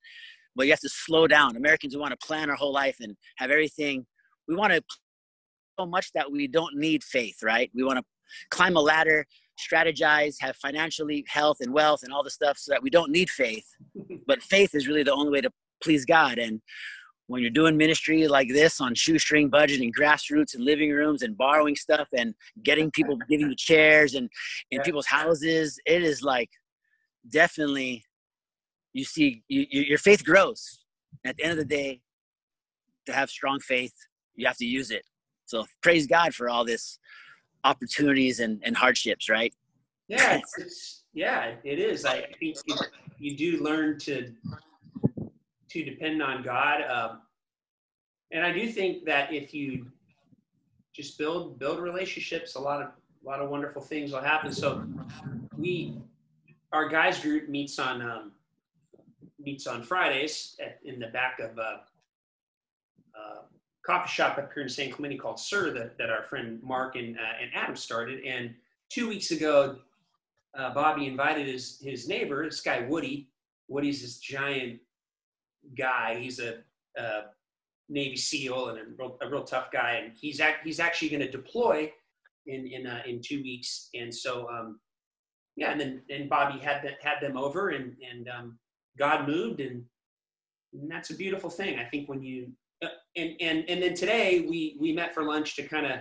But 0.56 0.66
you 0.66 0.72
have 0.72 0.80
to 0.80 0.88
slow 0.88 1.26
down. 1.26 1.56
Americans, 1.56 1.94
we 1.94 2.00
want 2.00 2.18
to 2.18 2.26
plan 2.26 2.50
our 2.50 2.56
whole 2.56 2.72
life 2.72 2.96
and 3.00 3.16
have 3.38 3.50
everything. 3.50 4.06
We 4.46 4.54
want 4.54 4.72
to 4.72 4.82
so 5.78 5.86
much 5.86 6.12
that 6.12 6.30
we 6.30 6.46
don't 6.46 6.76
need 6.76 7.02
faith, 7.02 7.38
right? 7.42 7.70
We 7.74 7.82
want 7.82 7.98
to 7.98 8.04
climb 8.50 8.76
a 8.76 8.80
ladder, 8.80 9.26
strategize, 9.58 10.36
have 10.40 10.56
financially 10.56 11.24
health 11.28 11.58
and 11.60 11.72
wealth 11.72 12.02
and 12.02 12.12
all 12.12 12.22
the 12.22 12.30
stuff 12.30 12.58
so 12.58 12.72
that 12.72 12.82
we 12.82 12.90
don't 12.90 13.10
need 13.10 13.30
faith. 13.30 13.66
but 14.26 14.42
faith 14.42 14.74
is 14.74 14.86
really 14.86 15.02
the 15.02 15.12
only 15.12 15.30
way 15.30 15.40
to 15.40 15.50
please 15.82 16.04
God. 16.04 16.38
And 16.38 16.60
when 17.26 17.40
you're 17.40 17.50
doing 17.50 17.76
ministry 17.76 18.28
like 18.28 18.48
this 18.48 18.80
on 18.80 18.94
shoestring 18.94 19.48
budget 19.48 19.80
and 19.80 19.96
grassroots 19.96 20.54
and 20.54 20.64
living 20.64 20.90
rooms 20.90 21.22
and 21.22 21.36
borrowing 21.36 21.74
stuff 21.74 22.08
and 22.16 22.34
getting 22.62 22.90
people 22.90 23.16
giving 23.28 23.48
you 23.48 23.56
chairs 23.56 24.14
and 24.14 24.28
in 24.70 24.78
yeah. 24.78 24.82
people's 24.82 25.06
houses, 25.06 25.78
it 25.86 26.02
is 26.02 26.22
like 26.22 26.50
definitely 27.30 28.04
you 28.92 29.04
see 29.04 29.42
you, 29.48 29.66
your 29.70 29.98
faith 29.98 30.24
grows. 30.24 30.80
At 31.24 31.36
the 31.36 31.44
end 31.44 31.52
of 31.52 31.58
the 31.58 31.64
day, 31.64 32.00
to 33.06 33.12
have 33.12 33.30
strong 33.30 33.60
faith, 33.60 33.94
you 34.34 34.46
have 34.46 34.56
to 34.58 34.66
use 34.66 34.90
it. 34.90 35.02
So 35.46 35.64
praise 35.82 36.06
God 36.06 36.34
for 36.34 36.48
all 36.48 36.64
this 36.64 36.98
opportunities 37.64 38.40
and, 38.40 38.60
and 38.64 38.76
hardships, 38.76 39.28
right? 39.28 39.54
Yeah, 40.08 40.36
it's, 40.36 40.58
it's, 40.58 41.04
yeah, 41.14 41.52
it 41.64 41.78
is. 41.78 42.04
I 42.04 42.26
think 42.38 42.56
you, 42.66 42.76
you, 43.18 43.36
do 43.36 43.62
learn 43.62 43.98
to 44.00 44.32
to 45.74 45.84
depend 45.84 46.22
on 46.22 46.42
God, 46.42 46.82
um, 46.82 47.20
and 48.30 48.46
I 48.46 48.52
do 48.52 48.70
think 48.70 49.04
that 49.06 49.32
if 49.32 49.52
you 49.52 49.86
just 50.94 51.18
build 51.18 51.58
build 51.58 51.80
relationships, 51.80 52.54
a 52.54 52.60
lot 52.60 52.80
of 52.80 52.88
a 52.88 53.26
lot 53.26 53.40
of 53.40 53.50
wonderful 53.50 53.82
things 53.82 54.12
will 54.12 54.20
happen. 54.20 54.52
So 54.52 54.86
we 55.58 55.98
our 56.72 56.88
guys 56.88 57.20
group 57.20 57.48
meets 57.48 57.78
on 57.80 58.00
um, 58.02 58.32
meets 59.38 59.66
on 59.66 59.82
Fridays 59.82 60.56
at, 60.64 60.78
in 60.84 61.00
the 61.00 61.08
back 61.08 61.40
of 61.40 61.58
a, 61.58 61.80
uh, 63.18 63.42
coffee 63.84 64.08
shop 64.08 64.38
up 64.38 64.52
here 64.54 64.62
in 64.62 64.68
San 64.68 64.90
Clemente 64.90 65.16
called 65.16 65.38
Sir 65.38 65.72
that, 65.72 65.98
that 65.98 66.08
our 66.08 66.22
friend 66.22 66.60
Mark 66.62 66.96
and, 66.96 67.16
uh, 67.16 67.42
and 67.42 67.50
Adam 67.54 67.76
started. 67.76 68.24
And 68.24 68.54
two 68.88 69.08
weeks 69.08 69.30
ago, 69.30 69.76
uh, 70.56 70.72
Bobby 70.72 71.06
invited 71.06 71.46
his, 71.46 71.78
his 71.82 72.08
neighbor, 72.08 72.44
this 72.44 72.60
guy 72.60 72.86
Woody. 72.88 73.28
Woody's 73.68 74.02
this 74.02 74.18
giant 74.18 74.80
guy. 75.76 76.18
He's 76.20 76.40
a, 76.40 76.58
Navy 77.90 78.16
SEAL 78.16 78.70
and 78.70 78.78
a 78.78 78.82
real, 78.96 79.18
a 79.20 79.28
real, 79.28 79.44
tough 79.44 79.70
guy. 79.70 80.00
And 80.02 80.14
he's, 80.18 80.40
act, 80.40 80.64
he's 80.64 80.80
actually 80.80 81.10
going 81.10 81.20
to 81.20 81.30
deploy 81.30 81.92
in, 82.46 82.66
in, 82.66 82.86
uh, 82.86 83.02
in 83.06 83.20
two 83.22 83.42
weeks. 83.42 83.90
And 83.94 84.14
so, 84.14 84.48
um, 84.48 84.80
yeah, 85.56 85.72
and 85.72 85.80
then 85.80 86.02
and 86.08 86.30
Bobby 86.30 86.58
had, 86.58 86.82
the, 86.82 86.92
had 87.06 87.20
them 87.20 87.36
over 87.36 87.70
and, 87.70 87.94
and 88.10 88.28
um, 88.28 88.58
God 88.98 89.28
moved 89.28 89.60
and, 89.60 89.84
and 90.72 90.90
that's 90.90 91.10
a 91.10 91.14
beautiful 91.14 91.50
thing. 91.50 91.78
I 91.78 91.84
think 91.84 92.08
when 92.08 92.22
you 92.22 92.52
and 93.16 93.36
and 93.40 93.64
and 93.68 93.82
then 93.82 93.94
today 93.94 94.46
we 94.48 94.76
we 94.80 94.92
met 94.92 95.14
for 95.14 95.22
lunch 95.22 95.56
to 95.56 95.62
kind 95.62 95.86
of 95.86 95.98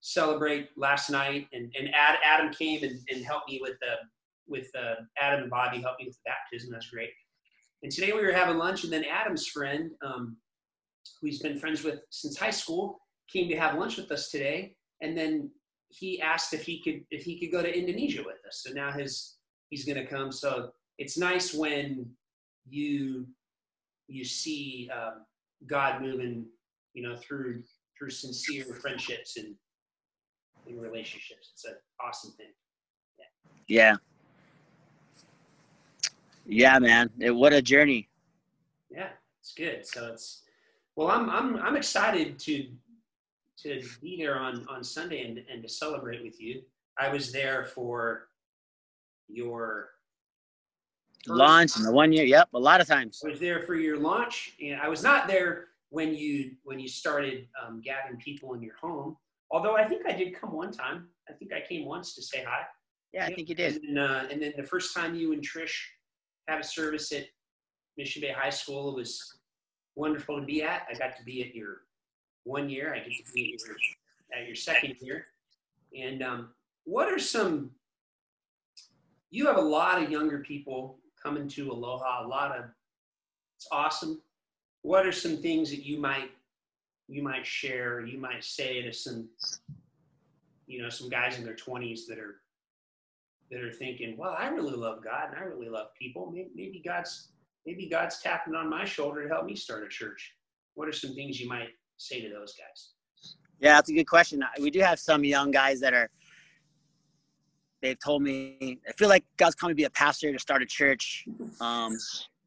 celebrate 0.00 0.68
last 0.76 1.10
night 1.10 1.48
and 1.52 1.72
and 1.78 1.88
Ad, 1.94 2.18
Adam 2.24 2.52
came 2.52 2.82
and, 2.82 2.98
and 3.08 3.24
helped 3.24 3.50
me 3.50 3.58
with 3.62 3.76
the 3.80 3.94
with 4.46 4.68
uh, 4.78 4.94
Adam 5.18 5.42
and 5.42 5.50
Bobby 5.50 5.80
helped 5.80 6.00
me 6.00 6.06
with 6.06 6.16
the 6.16 6.30
baptism 6.30 6.70
that's 6.70 6.90
great 6.90 7.10
and 7.82 7.92
today 7.92 8.12
we 8.12 8.24
were 8.24 8.32
having 8.32 8.56
lunch 8.56 8.84
and 8.84 8.92
then 8.92 9.04
Adam's 9.04 9.46
friend 9.46 9.90
um, 10.04 10.36
who 11.20 11.26
he's 11.26 11.40
been 11.40 11.58
friends 11.58 11.82
with 11.82 12.00
since 12.10 12.36
high 12.36 12.50
school 12.50 13.00
came 13.32 13.48
to 13.48 13.56
have 13.56 13.78
lunch 13.78 13.96
with 13.96 14.10
us 14.10 14.30
today 14.30 14.74
and 15.02 15.16
then 15.16 15.50
he 15.88 16.20
asked 16.20 16.52
if 16.52 16.64
he 16.64 16.82
could 16.82 17.04
if 17.10 17.22
he 17.22 17.38
could 17.38 17.52
go 17.52 17.62
to 17.62 17.78
Indonesia 17.78 18.22
with 18.24 18.38
us 18.46 18.62
so 18.64 18.72
now 18.72 18.90
his 18.90 19.36
he's 19.70 19.84
going 19.84 19.98
to 19.98 20.06
come 20.06 20.32
so 20.32 20.70
it's 20.98 21.18
nice 21.18 21.52
when 21.52 22.06
you 22.68 23.26
you 24.08 24.24
see 24.24 24.88
um, 24.94 25.24
God 25.66 26.02
moving, 26.02 26.46
you 26.94 27.02
know, 27.02 27.16
through 27.16 27.62
through 27.98 28.10
sincere 28.10 28.64
friendships 28.80 29.36
and, 29.36 29.54
and 30.66 30.80
relationships. 30.80 31.50
It's 31.54 31.64
an 31.64 31.74
awesome 32.04 32.32
thing. 32.32 32.52
Yeah. 33.18 33.24
Yeah, 33.68 33.96
yeah 36.46 36.78
man. 36.78 37.10
It, 37.18 37.30
what 37.30 37.52
a 37.52 37.62
journey. 37.62 38.08
Yeah, 38.90 39.08
it's 39.40 39.52
good. 39.52 39.86
So 39.86 40.12
it's 40.12 40.42
well, 40.94 41.08
I'm 41.08 41.28
I'm 41.30 41.56
I'm 41.56 41.76
excited 41.76 42.38
to 42.40 42.68
to 43.62 43.82
be 44.02 44.16
there 44.18 44.38
on 44.38 44.66
on 44.68 44.82
Sunday 44.82 45.26
and 45.26 45.38
and 45.50 45.62
to 45.62 45.68
celebrate 45.68 46.22
with 46.22 46.40
you. 46.40 46.62
I 46.98 47.08
was 47.08 47.32
there 47.32 47.64
for 47.64 48.28
your 49.28 49.90
launch 51.26 51.76
and 51.76 51.84
the 51.84 51.92
one 51.92 52.12
year. 52.12 52.24
Yep, 52.24 52.48
a 52.54 52.58
lot 52.58 52.80
of 52.80 52.86
times. 52.86 53.22
I 53.24 53.30
was 53.30 53.40
there 53.40 53.62
for 53.62 53.74
your 53.74 53.98
launch, 53.98 54.52
and 54.62 54.80
I 54.80 54.88
was 54.88 55.02
not 55.02 55.26
there 55.26 55.66
when 55.90 56.14
you 56.14 56.52
when 56.64 56.78
you 56.78 56.88
started 56.88 57.48
um, 57.62 57.80
gathering 57.84 58.18
people 58.18 58.54
in 58.54 58.62
your 58.62 58.76
home. 58.76 59.16
Although 59.50 59.76
I 59.76 59.86
think 59.86 60.06
I 60.06 60.12
did 60.12 60.34
come 60.34 60.52
one 60.52 60.72
time. 60.72 61.08
I 61.28 61.32
think 61.32 61.52
I 61.52 61.60
came 61.60 61.84
once 61.86 62.14
to 62.14 62.22
say 62.22 62.44
hi. 62.46 62.62
Yeah, 63.12 63.26
I 63.26 63.34
think 63.34 63.48
you 63.48 63.54
did. 63.54 63.82
And, 63.82 63.98
uh, 63.98 64.24
and 64.30 64.42
then 64.42 64.52
the 64.56 64.62
first 64.62 64.94
time 64.94 65.14
you 65.14 65.32
and 65.32 65.42
Trish 65.42 65.74
had 66.48 66.60
a 66.60 66.64
service 66.64 67.12
at 67.12 67.26
Mission 67.96 68.22
Bay 68.22 68.34
High 68.36 68.50
School, 68.50 68.90
it 68.90 68.96
was 68.96 69.38
wonderful 69.94 70.38
to 70.38 70.46
be 70.46 70.62
at. 70.62 70.86
I 70.90 70.94
got 70.94 71.16
to 71.16 71.24
be 71.24 71.42
at 71.42 71.54
your 71.54 71.82
one 72.44 72.68
year. 72.68 72.94
I 72.94 72.98
get 72.98 73.26
to 73.26 73.32
be 73.32 73.54
at 73.54 73.66
your, 73.66 73.76
at 74.34 74.46
your 74.46 74.54
second 74.54 74.96
year. 75.00 75.26
And 75.96 76.22
um, 76.22 76.48
what 76.84 77.12
are 77.12 77.18
some? 77.18 77.70
You 79.30 79.46
have 79.46 79.56
a 79.56 79.62
lot 79.62 80.02
of 80.02 80.10
younger 80.10 80.38
people 80.38 80.98
coming 81.20 81.48
to 81.48 81.72
Aloha. 81.72 82.24
A 82.24 82.28
lot 82.28 82.56
of 82.56 82.64
it's 83.56 83.66
awesome. 83.72 84.20
What 84.82 85.06
are 85.06 85.12
some 85.12 85.38
things 85.38 85.70
that 85.70 85.84
you 85.84 85.98
might 85.98 86.30
you 87.08 87.22
might 87.22 87.46
share? 87.46 88.04
You 88.04 88.18
might 88.18 88.44
say 88.44 88.82
to 88.82 88.92
some 88.92 89.28
you 90.66 90.82
know 90.82 90.88
some 90.88 91.08
guys 91.08 91.38
in 91.38 91.44
their 91.44 91.56
20s 91.56 92.06
that 92.08 92.18
are 92.18 92.40
that 93.50 93.62
are 93.62 93.72
thinking, 93.72 94.16
well, 94.16 94.34
I 94.38 94.48
really 94.48 94.76
love 94.76 95.02
God 95.04 95.28
and 95.30 95.38
I 95.38 95.42
really 95.42 95.68
love 95.68 95.88
people. 95.98 96.30
Maybe, 96.32 96.50
maybe 96.54 96.82
God's 96.84 97.28
maybe 97.64 97.88
God's 97.88 98.20
tapping 98.20 98.54
on 98.54 98.70
my 98.70 98.84
shoulder 98.84 99.22
to 99.24 99.28
help 99.28 99.44
me 99.44 99.56
start 99.56 99.84
a 99.84 99.88
church. 99.88 100.34
What 100.74 100.88
are 100.88 100.92
some 100.92 101.14
things 101.14 101.40
you 101.40 101.48
might 101.48 101.68
say 101.96 102.20
to 102.20 102.28
those 102.28 102.54
guys? 102.54 102.90
Yeah, 103.58 103.74
that's 103.74 103.90
a 103.90 103.92
good 103.92 104.06
question. 104.06 104.44
We 104.60 104.70
do 104.70 104.80
have 104.80 104.98
some 104.98 105.24
young 105.24 105.50
guys 105.50 105.80
that 105.80 105.94
are 105.94 106.10
they've 107.82 107.98
told 107.98 108.22
me 108.22 108.78
I 108.88 108.92
feel 108.92 109.08
like 109.08 109.24
God's 109.36 109.54
calling 109.54 109.74
me 109.74 109.82
to 109.82 109.84
be 109.84 109.84
a 109.84 109.90
pastor 109.90 110.32
to 110.32 110.38
start 110.38 110.62
a 110.62 110.66
church. 110.66 111.24
Um, 111.60 111.96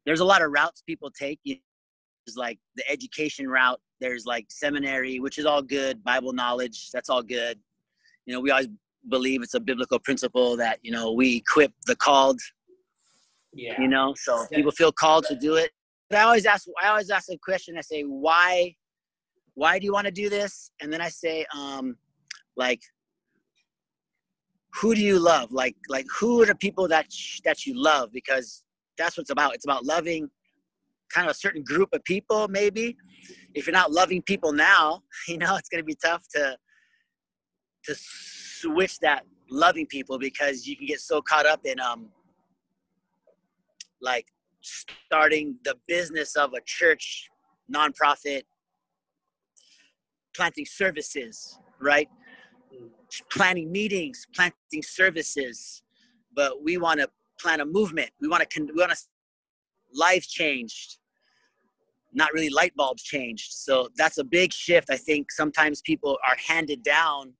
there's 0.06 0.20
a 0.20 0.24
lot 0.24 0.42
of 0.42 0.50
routes 0.50 0.82
people 0.82 1.10
take. 1.10 1.40
There's 1.44 2.36
like 2.36 2.58
the 2.76 2.88
education 2.90 3.48
route. 3.48 3.80
There's 4.00 4.24
like 4.24 4.46
seminary, 4.48 5.20
which 5.20 5.38
is 5.38 5.46
all 5.46 5.62
good. 5.62 6.02
Bible 6.02 6.32
knowledge, 6.32 6.90
that's 6.90 7.10
all 7.10 7.22
good. 7.22 7.58
You 8.26 8.34
know, 8.34 8.40
we 8.40 8.50
always 8.50 8.68
believe 9.08 9.42
it's 9.42 9.54
a 9.54 9.60
biblical 9.60 9.98
principle 9.98 10.56
that 10.56 10.78
you 10.82 10.90
know 10.90 11.12
we 11.12 11.36
equip 11.36 11.72
the 11.86 11.96
called. 11.96 12.40
Yeah. 13.52 13.80
You 13.80 13.88
know, 13.88 14.14
so 14.16 14.46
Yeah. 14.50 14.58
people 14.58 14.72
feel 14.72 14.92
called 14.92 15.24
to 15.26 15.34
do 15.34 15.56
it. 15.56 15.72
But 16.08 16.18
I 16.18 16.22
always 16.22 16.46
ask. 16.46 16.68
I 16.82 16.88
always 16.88 17.10
ask 17.10 17.30
a 17.30 17.38
question. 17.38 17.76
I 17.76 17.80
say, 17.82 18.02
why? 18.02 18.74
Why 19.54 19.78
do 19.78 19.84
you 19.84 19.92
want 19.92 20.06
to 20.06 20.12
do 20.12 20.28
this? 20.28 20.70
And 20.80 20.92
then 20.92 21.00
I 21.00 21.08
say, 21.08 21.44
um, 21.54 21.96
like, 22.56 22.80
who 24.74 24.94
do 24.94 25.00
you 25.02 25.18
love? 25.18 25.52
Like, 25.52 25.76
like 25.88 26.06
who 26.18 26.42
are 26.42 26.46
the 26.46 26.54
people 26.54 26.86
that 26.88 27.12
sh- 27.12 27.40
that 27.44 27.66
you 27.66 27.74
love? 27.80 28.10
Because 28.12 28.62
that's 28.96 29.16
what 29.16 29.22
it's 29.22 29.30
about. 29.30 29.54
It's 29.54 29.64
about 29.64 29.84
loving 29.84 30.30
kind 31.12 31.26
of 31.26 31.32
a 31.32 31.38
certain 31.38 31.62
group 31.62 31.88
of 31.92 32.04
people. 32.04 32.46
Maybe 32.48 32.96
if 33.54 33.66
you're 33.66 33.74
not 33.74 33.90
loving 33.92 34.22
people 34.22 34.52
now, 34.52 35.02
you 35.28 35.38
know, 35.38 35.56
it's 35.56 35.68
gonna 35.68 35.82
be 35.84 35.96
tough 35.96 36.24
to 36.34 36.56
to 37.84 37.94
switch 37.96 38.98
that 39.00 39.24
loving 39.50 39.86
people 39.86 40.18
because 40.18 40.66
you 40.66 40.76
can 40.76 40.86
get 40.86 41.00
so 41.00 41.20
caught 41.20 41.46
up 41.46 41.60
in 41.64 41.80
um 41.80 42.08
like 44.00 44.26
starting 44.62 45.56
the 45.64 45.74
business 45.88 46.36
of 46.36 46.52
a 46.54 46.60
church 46.64 47.28
nonprofit 47.74 48.42
planting 50.34 50.66
services 50.66 51.58
right? 51.80 52.08
Planning 53.30 53.72
meetings 53.72 54.26
planting 54.34 54.82
services. 54.82 55.82
But 56.34 56.62
we 56.62 56.76
want 56.76 57.00
to 57.00 57.08
plan 57.40 57.60
a 57.60 57.66
movement. 57.66 58.10
We 58.20 58.28
want 58.28 58.48
to 58.48 58.48
con- 58.48 58.70
we 58.74 58.80
want 58.80 58.92
to 58.92 58.98
life 59.92 60.26
changed. 60.28 60.98
Not 62.12 62.32
really 62.32 62.50
light 62.50 62.74
bulbs 62.76 63.02
changed. 63.02 63.52
So 63.52 63.88
that's 63.96 64.18
a 64.18 64.24
big 64.24 64.52
shift 64.52 64.88
i 64.90 64.96
think. 64.96 65.32
Sometimes 65.32 65.80
people 65.80 66.18
are 66.28 66.36
handed 66.46 66.82
down 66.82 67.32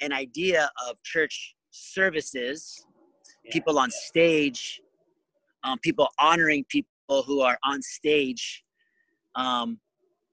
an 0.00 0.12
idea 0.12 0.70
of 0.88 1.02
church 1.02 1.54
services 1.70 2.84
Yeah. 3.44 3.52
people 3.52 3.78
on 3.78 3.90
stage 3.90 4.80
um, 5.62 5.78
people 5.78 6.08
honoring 6.18 6.64
people 6.68 7.22
who 7.26 7.40
are 7.40 7.58
on 7.64 7.82
stage 7.82 8.64
um, 9.34 9.78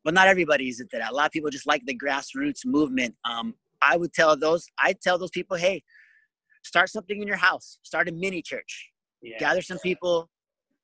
but 0.03 0.13
not 0.13 0.27
everybody 0.27 0.69
is 0.69 0.79
into 0.79 0.97
that. 0.97 1.11
A 1.11 1.13
lot 1.13 1.25
of 1.25 1.31
people 1.31 1.49
just 1.49 1.67
like 1.67 1.85
the 1.85 1.95
grassroots 1.95 2.65
movement. 2.65 3.15
Um, 3.25 3.53
i 3.81 3.95
would 3.95 4.11
tell 4.11 4.35
those 4.35 4.65
i 4.79 4.91
tell 4.91 5.19
those 5.19 5.29
people 5.29 5.55
hey 5.55 5.83
start 6.63 6.89
something 6.89 7.21
in 7.21 7.27
your 7.27 7.37
house. 7.37 7.77
Start 7.83 8.09
a 8.09 8.11
mini 8.11 8.41
church. 8.41 8.89
Yeah. 9.21 9.37
gather 9.37 9.61
some 9.61 9.79
people 9.79 10.29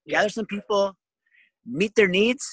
gather 0.07 0.29
some 0.29 0.45
people 0.45 0.95
meet 1.65 1.95
their 1.95 2.07
needs. 2.07 2.45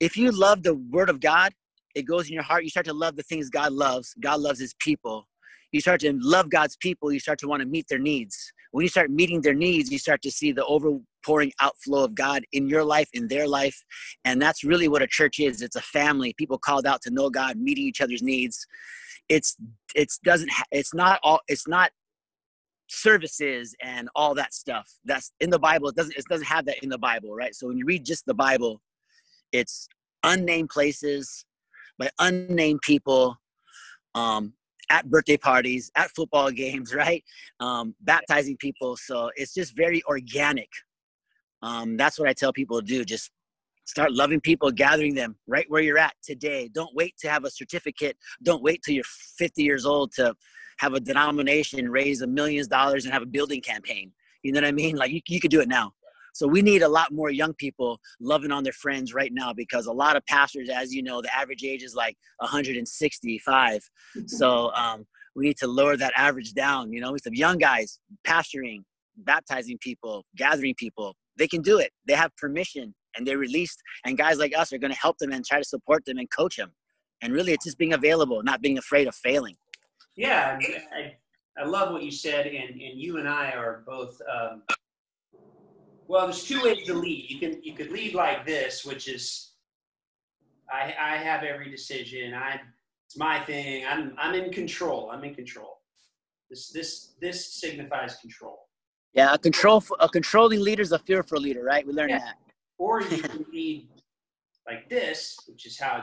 If 0.00 0.16
you 0.16 0.30
love 0.30 0.62
the 0.62 0.74
word 0.74 1.08
of 1.08 1.20
god 1.20 1.52
it 1.94 2.02
goes 2.02 2.28
in 2.28 2.34
your 2.34 2.42
heart. 2.42 2.64
You 2.64 2.70
start 2.70 2.86
to 2.86 2.94
love 2.94 3.16
the 3.16 3.22
things 3.22 3.48
god 3.50 3.72
loves. 3.72 4.14
God 4.20 4.40
loves 4.40 4.58
his 4.58 4.74
people 4.78 5.28
you 5.72 5.80
start 5.80 6.00
to 6.00 6.12
love 6.20 6.50
god's 6.50 6.76
people 6.76 7.12
you 7.12 7.20
start 7.20 7.38
to 7.38 7.48
want 7.48 7.60
to 7.60 7.66
meet 7.66 7.86
their 7.88 7.98
needs. 7.98 8.52
When 8.70 8.82
you 8.82 8.88
start 8.88 9.10
meeting 9.10 9.40
their 9.40 9.54
needs 9.54 9.90
you 9.90 9.98
start 9.98 10.22
to 10.22 10.30
see 10.30 10.52
the 10.52 10.62
overpouring 10.62 11.50
outflow 11.60 12.04
of 12.04 12.14
god 12.14 12.44
in 12.52 12.68
your 12.68 12.84
life 12.84 13.08
in 13.12 13.28
their 13.28 13.48
life 13.48 13.76
and 14.24 14.40
that's 14.40 14.64
really 14.64 14.88
what 14.88 15.02
a 15.02 15.06
church 15.06 15.40
is. 15.40 15.62
It's 15.62 15.76
a 15.76 15.82
family. 15.82 16.34
People 16.38 16.58
called 16.58 16.86
out 16.86 17.02
to 17.02 17.10
know 17.10 17.30
god 17.30 17.56
meeting 17.56 17.84
each 17.84 18.00
other's 18.00 18.22
needs. 18.22 18.66
It's 19.28 19.56
it's 19.94 20.18
doesn't 20.18 20.50
ha- 20.50 20.64
it's 20.70 20.94
not 20.94 21.20
all 21.22 21.40
it's 21.48 21.66
not 21.66 21.90
services 22.88 23.74
and 23.82 24.08
all 24.14 24.34
that 24.34 24.52
stuff. 24.52 24.88
That's 25.04 25.32
in 25.40 25.50
the 25.50 25.58
bible 25.58 25.88
it 25.88 25.96
doesn't 25.96 26.16
it 26.16 26.24
doesn't 26.28 26.46
have 26.46 26.66
that 26.66 26.82
in 26.82 26.88
the 26.88 26.98
bible 26.98 27.34
right? 27.34 27.54
So 27.54 27.66
when 27.66 27.78
you 27.78 27.84
read 27.86 28.04
just 28.04 28.26
the 28.26 28.34
bible 28.34 28.80
it's 29.52 29.88
unnamed 30.24 30.70
places 30.70 31.44
by 31.98 32.10
unnamed 32.18 32.80
people 32.82 33.36
um 34.14 34.54
at 34.92 35.10
birthday 35.10 35.36
parties 35.36 35.90
at 35.96 36.10
football 36.10 36.50
games 36.50 36.94
right? 37.02 37.24
Um 37.58 37.94
baptizing 38.00 38.56
people. 38.56 38.96
So 38.96 39.30
it's 39.34 39.54
just 39.54 39.76
very 39.76 40.02
organic. 40.04 40.68
Um 41.62 41.96
that's 41.96 42.18
what 42.18 42.28
i 42.28 42.32
tell 42.32 42.52
people 42.52 42.80
to 42.80 42.86
do. 42.86 43.04
Just 43.04 43.30
start 43.84 44.12
loving 44.12 44.40
people 44.40 44.70
gathering 44.70 45.14
them 45.14 45.36
right 45.48 45.66
where 45.68 45.82
you're 45.82 45.98
at 45.98 46.14
today. 46.22 46.70
Don't 46.72 46.94
wait 46.94 47.14
to 47.18 47.28
have 47.28 47.44
a 47.44 47.50
certificate. 47.50 48.16
Don't 48.42 48.62
wait 48.62 48.82
till 48.82 48.94
you're 48.94 49.12
50 49.38 49.62
years 49.62 49.84
old 49.84 50.12
to 50.12 50.34
have 50.78 50.94
a 50.94 51.00
denomination 51.00 51.88
raise 51.90 52.22
a 52.22 52.26
millions 52.26 52.68
dollars 52.68 53.04
and 53.04 53.12
have 53.12 53.22
a 53.22 53.26
building 53.26 53.60
campaign. 53.60 54.12
You 54.42 54.52
know 54.52 54.60
what 54.60 54.68
i 54.68 54.72
mean? 54.72 54.96
Like 54.96 55.10
you, 55.10 55.20
you 55.28 55.40
could 55.40 55.50
do 55.50 55.60
it 55.60 55.68
now 55.68 55.94
so 56.32 56.46
we 56.46 56.62
need 56.62 56.82
a 56.82 56.88
lot 56.88 57.12
more 57.12 57.30
young 57.30 57.54
people 57.54 57.98
loving 58.20 58.50
on 58.50 58.64
their 58.64 58.72
friends 58.72 59.14
right 59.14 59.32
now 59.32 59.52
because 59.52 59.86
a 59.86 59.92
lot 59.92 60.16
of 60.16 60.24
pastors 60.26 60.68
as 60.68 60.92
you 60.94 61.02
know 61.02 61.20
the 61.20 61.34
average 61.34 61.64
age 61.64 61.82
is 61.82 61.94
like 61.94 62.16
165 62.38 63.80
so 64.26 64.72
um, 64.74 65.04
we 65.34 65.46
need 65.46 65.56
to 65.56 65.66
lower 65.66 65.96
that 65.96 66.12
average 66.16 66.52
down 66.52 66.92
you 66.92 67.00
know 67.00 67.12
with 67.12 67.22
the 67.22 67.36
young 67.36 67.58
guys 67.58 67.98
pastoring 68.26 68.82
baptizing 69.16 69.78
people 69.78 70.24
gathering 70.36 70.74
people. 70.76 71.14
They 71.38 71.48
can 71.48 71.62
do 71.62 71.78
it. 71.78 71.90
They 72.06 72.14
have 72.14 72.34
permission 72.36 72.94
and 73.16 73.26
they're 73.26 73.38
released. 73.38 73.82
And 74.04 74.16
guys 74.16 74.38
like 74.38 74.56
us 74.56 74.72
are 74.72 74.78
going 74.78 74.92
to 74.92 74.98
help 74.98 75.18
them 75.18 75.32
and 75.32 75.44
try 75.44 75.58
to 75.58 75.64
support 75.64 76.04
them 76.04 76.18
and 76.18 76.28
coach 76.30 76.56
them. 76.56 76.72
And 77.22 77.32
really 77.32 77.52
it's 77.52 77.64
just 77.64 77.78
being 77.78 77.92
available 77.92 78.42
not 78.42 78.60
being 78.60 78.78
afraid 78.78 79.06
of 79.06 79.14
failing. 79.14 79.56
Yeah, 80.16 80.58
I, 80.94 81.14
I 81.56 81.64
love 81.64 81.92
what 81.92 82.02
you 82.02 82.10
said, 82.10 82.46
and, 82.46 82.70
and 82.80 83.00
you 83.00 83.16
and 83.16 83.26
I 83.26 83.52
are 83.52 83.82
both. 83.86 84.20
Um, 84.30 84.62
well, 86.08 86.26
there's 86.26 86.44
two 86.44 86.62
ways 86.62 86.86
to 86.86 86.94
lead. 86.94 87.30
You 87.30 87.38
can 87.38 87.62
you 87.62 87.74
could 87.74 87.90
lead 87.90 88.14
like 88.14 88.44
this, 88.46 88.84
which 88.84 89.08
is, 89.08 89.52
I 90.70 90.94
I 91.00 91.16
have 91.16 91.42
every 91.42 91.70
decision. 91.70 92.34
I 92.34 92.60
it's 93.06 93.16
my 93.16 93.40
thing. 93.40 93.84
I'm 93.86 94.14
I'm 94.18 94.34
in 94.34 94.50
control. 94.52 95.10
I'm 95.12 95.24
in 95.24 95.34
control. 95.34 95.78
This 96.50 96.68
this 96.70 97.14
this 97.20 97.38
signifies 97.60 98.16
control. 98.16 98.58
yeah 99.14 99.34
a 99.34 99.38
control 99.38 99.78
a 100.00 100.08
controlling 100.08 100.60
leader 100.68 100.82
is 100.88 100.92
a 100.92 100.98
fearful 101.08 101.40
leader 101.46 101.62
right 101.72 101.84
we 101.86 101.92
learned 101.98 102.10
Yeah. 102.10 102.26
that 102.28 102.36
Or 102.78 102.94
you 103.02 103.18
can 103.28 103.44
lead 103.52 103.88
like 104.70 104.82
this, 104.96 105.20
which 105.48 105.62
is 105.66 105.74
how 105.84 105.94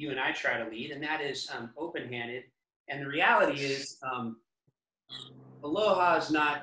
you 0.00 0.10
and 0.12 0.20
I 0.26 0.30
try 0.42 0.54
to 0.62 0.66
lead, 0.74 0.88
and 0.94 1.02
that 1.08 1.20
is 1.30 1.38
um, 1.54 1.64
open-handed. 1.84 2.44
And 2.88 2.96
the 3.02 3.08
reality 3.18 3.60
is, 3.74 3.98
um, 4.10 4.24
Aloha 5.64 6.16
is 6.22 6.30
not 6.30 6.56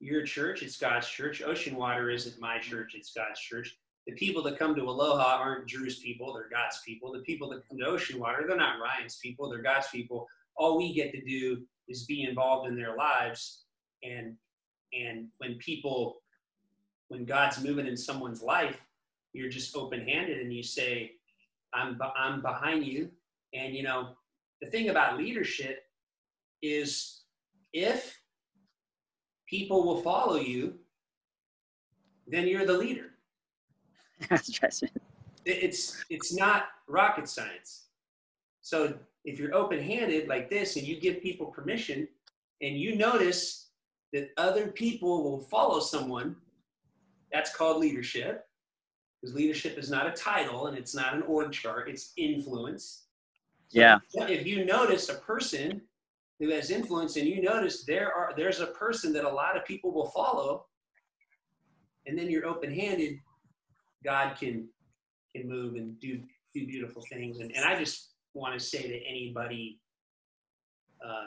your 0.00 0.22
church; 0.22 0.62
it's 0.62 0.78
God's 0.78 1.08
church. 1.08 1.42
Ocean 1.42 1.76
Water 1.76 2.10
isn't 2.10 2.40
my 2.40 2.58
church; 2.58 2.94
it's 2.94 3.12
God's 3.12 3.40
church. 3.40 3.76
The 4.06 4.14
people 4.14 4.42
that 4.44 4.58
come 4.58 4.74
to 4.74 4.82
Aloha 4.82 5.38
aren't 5.38 5.66
Dru's 5.66 5.98
people; 5.98 6.32
they're 6.32 6.48
God's 6.48 6.80
people. 6.86 7.12
The 7.12 7.20
people 7.20 7.50
that 7.50 7.68
come 7.68 7.78
to 7.78 7.86
Ocean 7.86 8.18
Water, 8.18 8.44
they're 8.46 8.56
not 8.56 8.80
Ryan's 8.80 9.18
people; 9.22 9.48
they're 9.48 9.62
God's 9.62 9.88
people. 9.88 10.26
All 10.56 10.78
we 10.78 10.94
get 10.94 11.12
to 11.12 11.24
do 11.24 11.62
is 11.88 12.04
be 12.06 12.24
involved 12.24 12.68
in 12.68 12.76
their 12.76 12.96
lives, 12.96 13.64
and 14.02 14.36
and 14.92 15.28
when 15.38 15.56
people, 15.56 16.22
when 17.08 17.24
God's 17.24 17.62
moving 17.62 17.86
in 17.86 17.96
someone's 17.96 18.42
life, 18.42 18.80
you're 19.32 19.50
just 19.50 19.76
open-handed 19.76 20.38
and 20.38 20.52
you 20.52 20.62
say, 20.62 21.12
"I'm 21.74 21.98
I'm 22.16 22.40
behind 22.40 22.86
you." 22.86 23.10
And 23.52 23.74
you 23.74 23.82
know, 23.82 24.14
the 24.60 24.70
thing 24.70 24.88
about 24.88 25.18
leadership 25.18 25.82
is 26.62 27.22
if 27.72 28.18
people 29.48 29.84
will 29.84 30.00
follow 30.02 30.36
you, 30.36 30.74
then 32.26 32.46
you're 32.46 32.66
the 32.66 32.76
leader. 32.76 33.10
Trust 34.52 34.82
me. 34.82 34.88
It- 35.44 35.62
It's 35.64 36.04
it's 36.10 36.34
not 36.34 36.66
rocket 36.88 37.28
science. 37.28 37.86
So 38.60 38.98
if 39.24 39.38
you're 39.38 39.54
open-handed 39.54 40.28
like 40.28 40.50
this 40.50 40.76
and 40.76 40.86
you 40.86 41.00
give 41.00 41.22
people 41.22 41.46
permission 41.46 42.06
and 42.60 42.76
you 42.78 42.96
notice 42.96 43.70
that 44.12 44.30
other 44.36 44.68
people 44.68 45.22
will 45.24 45.40
follow 45.40 45.80
someone, 45.80 46.36
that's 47.32 47.54
called 47.54 47.78
leadership. 47.78 48.46
Because 49.20 49.34
leadership 49.34 49.78
is 49.78 49.90
not 49.90 50.06
a 50.06 50.12
title 50.12 50.66
and 50.66 50.76
it's 50.78 50.94
not 50.94 51.14
an 51.14 51.22
org 51.22 51.50
chart, 51.52 51.88
it's 51.88 52.12
influence. 52.16 53.06
Yeah. 53.70 53.98
If 54.14 54.46
you 54.46 54.64
notice 54.64 55.08
a 55.08 55.14
person 55.14 55.82
who 56.40 56.50
has 56.50 56.70
influence 56.70 57.16
and 57.16 57.26
you 57.26 57.42
notice 57.42 57.84
there 57.84 58.12
are 58.12 58.32
there's 58.36 58.60
a 58.60 58.68
person 58.68 59.12
that 59.12 59.24
a 59.24 59.28
lot 59.28 59.56
of 59.56 59.64
people 59.64 59.92
will 59.92 60.10
follow, 60.10 60.66
and 62.06 62.18
then 62.18 62.30
you're 62.30 62.46
open-handed, 62.46 63.18
God 64.04 64.36
can 64.38 64.68
can 65.34 65.48
move 65.48 65.74
and 65.74 65.98
do 66.00 66.20
do 66.54 66.66
beautiful 66.66 67.02
things. 67.10 67.40
And, 67.40 67.54
and 67.54 67.64
I 67.64 67.78
just 67.78 68.12
want 68.34 68.58
to 68.58 68.64
say 68.64 68.82
to 68.82 69.06
anybody 69.06 69.80
uh, 71.04 71.26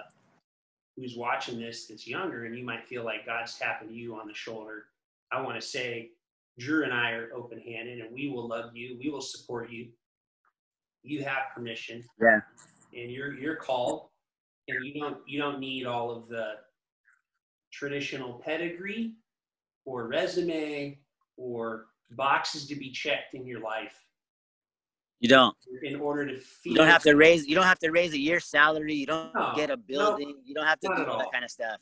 who's 0.96 1.16
watching 1.18 1.60
this 1.60 1.88
that's 1.88 2.08
younger 2.08 2.46
and 2.46 2.58
you 2.58 2.66
might 2.66 2.88
feel 2.88 3.04
like 3.04 3.26
God's 3.26 3.58
tapping 3.58 3.92
you 3.92 4.16
on 4.16 4.28
the 4.28 4.34
shoulder, 4.34 4.86
I 5.32 5.42
want 5.42 5.60
to 5.60 5.66
say 5.66 6.12
Dru 6.60 6.84
and 6.84 6.94
I 6.94 7.12
are 7.12 7.30
open 7.36 7.60
handed 7.60 8.00
and 8.00 8.14
we 8.14 8.30
will 8.30 8.48
love 8.48 8.76
you. 8.76 8.98
We 9.00 9.10
will 9.10 9.22
support 9.22 9.72
you. 9.72 9.88
You 11.04 11.24
have 11.24 11.54
permission. 11.56 12.04
Yeah. 12.22 12.40
And 12.94 13.12
you're 13.12 13.34
you're 13.34 13.56
called 13.56 14.11
and 14.78 14.86
you 14.86 15.00
don't 15.00 15.18
you 15.28 15.40
don't 15.40 15.60
need 15.60 15.86
all 15.86 16.12
of 16.12 16.28
the 16.28 16.54
traditional 17.72 18.34
pedigree 18.46 19.14
or 19.86 20.08
resume 20.08 21.00
or 21.38 21.88
boxes 22.12 22.68
to 22.68 22.76
be 22.76 22.92
checked 22.92 23.34
in 23.34 23.46
your 23.46 23.62
life. 23.62 23.96
You 25.20 25.30
don't. 25.30 25.56
in 25.84 25.98
order 25.98 26.26
to 26.26 26.40
feed. 26.40 26.72
You 26.72 26.76
don't 26.78 26.88
have 26.88 27.04
to 27.04 27.14
raise. 27.16 27.46
You 27.46 27.54
don't 27.54 27.66
have 27.66 27.78
to 27.80 27.92
raise 27.92 28.14
a 28.14 28.18
year's 28.18 28.46
salary. 28.46 28.96
You 28.96 29.06
don't 29.06 29.34
No, 29.36 29.54
get 29.56 29.70
a 29.70 29.76
no, 29.76 29.84
building. 29.88 30.42
you 30.44 30.56
don't 30.56 30.66
have 30.66 30.80
to 30.80 30.88
do 30.88 31.06
all 31.06 31.20
that 31.20 31.32
kind 31.32 31.46
of 31.46 31.52
stuff. 31.52 31.78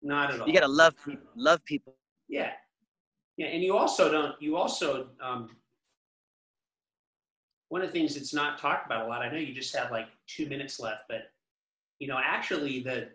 Not 0.00 0.32
at 0.32 0.40
all. 0.40 0.46
You 0.46 0.54
gotta 0.54 0.68
love 0.68 0.94
people. 1.04 1.26
Love 1.34 1.64
people. 1.64 1.94
Yeah. 2.28 2.52
Yeah, 3.36 3.46
and 3.46 3.62
you 3.62 3.76
also 3.76 4.10
don't, 4.10 4.40
you 4.40 4.56
also, 4.56 5.08
um, 5.20 5.56
one 7.68 7.82
of 7.82 7.88
the 7.88 7.92
things 7.92 8.14
that's 8.14 8.34
not 8.34 8.58
talked 8.58 8.86
about 8.86 9.06
a 9.06 9.08
lot, 9.08 9.22
I 9.22 9.30
know 9.30 9.38
you 9.38 9.54
just 9.54 9.74
have 9.76 9.90
like 9.92 10.06
two 10.26 10.48
minutes 10.48 10.80
left, 10.80 11.02
but, 11.08 11.30
you 11.98 12.08
know, 12.08 12.18
actually 12.22 12.80
the, 12.80 13.08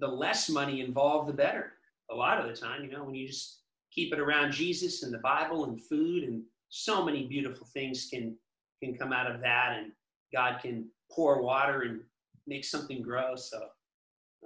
the 0.00 0.06
less 0.06 0.48
money 0.48 0.80
involved, 0.80 1.28
the 1.28 1.32
better. 1.32 1.72
A 2.10 2.14
lot 2.14 2.40
of 2.40 2.48
the 2.48 2.56
time, 2.58 2.84
you 2.84 2.90
know, 2.90 3.04
when 3.04 3.14
you 3.14 3.26
just 3.26 3.60
keep 3.92 4.12
it 4.12 4.18
around 4.20 4.52
Jesus 4.52 5.02
and 5.02 5.12
the 5.12 5.18
Bible 5.18 5.64
and 5.64 5.80
food 5.80 6.24
and 6.24 6.42
so 6.70 7.04
many 7.04 7.26
beautiful 7.26 7.66
things 7.66 8.08
can, 8.12 8.36
can 8.82 8.94
come 8.94 9.12
out 9.12 9.30
of 9.30 9.40
that 9.40 9.76
and 9.78 9.92
God 10.32 10.60
can 10.62 10.86
pour 11.10 11.42
water 11.42 11.82
and 11.82 12.00
make 12.46 12.64
something 12.64 13.02
grow. 13.02 13.34
So, 13.36 13.58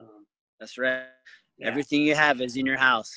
um, 0.01 0.27
That's 0.59 0.79
right. 0.79 1.05
yeah, 1.59 1.69
Everything 1.69 2.03
you 2.03 2.15
have 2.15 2.41
is 2.41 2.57
in 2.57 2.67
your 2.67 2.79
house. 2.79 3.13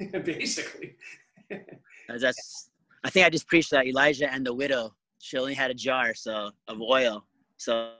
basically. 0.24 0.96
That's- 1.50 2.20
That's. 2.20 2.70
I 3.04 3.10
think 3.10 3.26
I 3.26 3.30
just 3.30 3.46
preached 3.46 3.70
that 3.70 3.86
Elijah 3.86 4.30
and 4.30 4.44
the 4.44 4.52
widow. 4.52 4.92
She 5.20 5.38
only 5.38 5.54
had 5.54 5.70
a 5.70 5.74
jar 5.74 6.14
so 6.14 6.50
of 6.66 6.80
oil. 6.80 7.24
So 7.56 7.92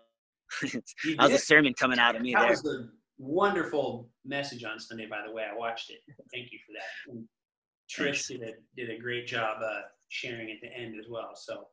was 1.19 1.33
a 1.33 1.39
sermon 1.39 1.75
coming 1.75 1.99
out 1.99 2.17
of 2.17 2.23
me 2.23 2.33
That 2.33 2.41
there. 2.41 2.51
was 2.51 2.65
a 2.67 2.89
wonderful 3.19 4.09
message 4.25 4.65
on 4.65 4.79
Sunday, 4.79 5.07
by 5.07 5.23
the 5.27 5.33
way. 5.33 5.45
I 5.51 5.57
watched 5.57 5.91
it. 5.91 5.99
Thank 6.33 6.53
you 6.53 6.59
for 6.67 6.73
that. 6.75 7.13
And 7.13 7.29
Trish 7.91 8.29
did 8.29 8.43
a 8.43 8.53
did 8.77 8.91
a 8.91 8.99
great 9.01 9.27
job 9.27 9.59
uh, 9.65 9.81
sharing 10.09 10.51
at 10.51 10.59
the 10.63 10.69
end 10.69 10.95
as 10.99 11.07
well. 11.11 11.31
So 11.35 11.67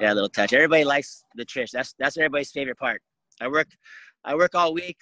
Yeah, 0.00 0.12
a 0.12 0.14
little 0.14 0.28
touch. 0.28 0.52
Everybody 0.52 0.84
likes 0.84 1.22
the 1.34 1.44
Trish. 1.44 1.70
That's 1.70 1.94
that's 1.98 2.16
everybody's 2.16 2.50
favorite 2.52 2.78
part. 2.78 3.00
I 3.40 3.48
work, 3.48 3.68
I 4.24 4.34
work 4.34 4.54
all 4.54 4.72
week. 4.72 4.96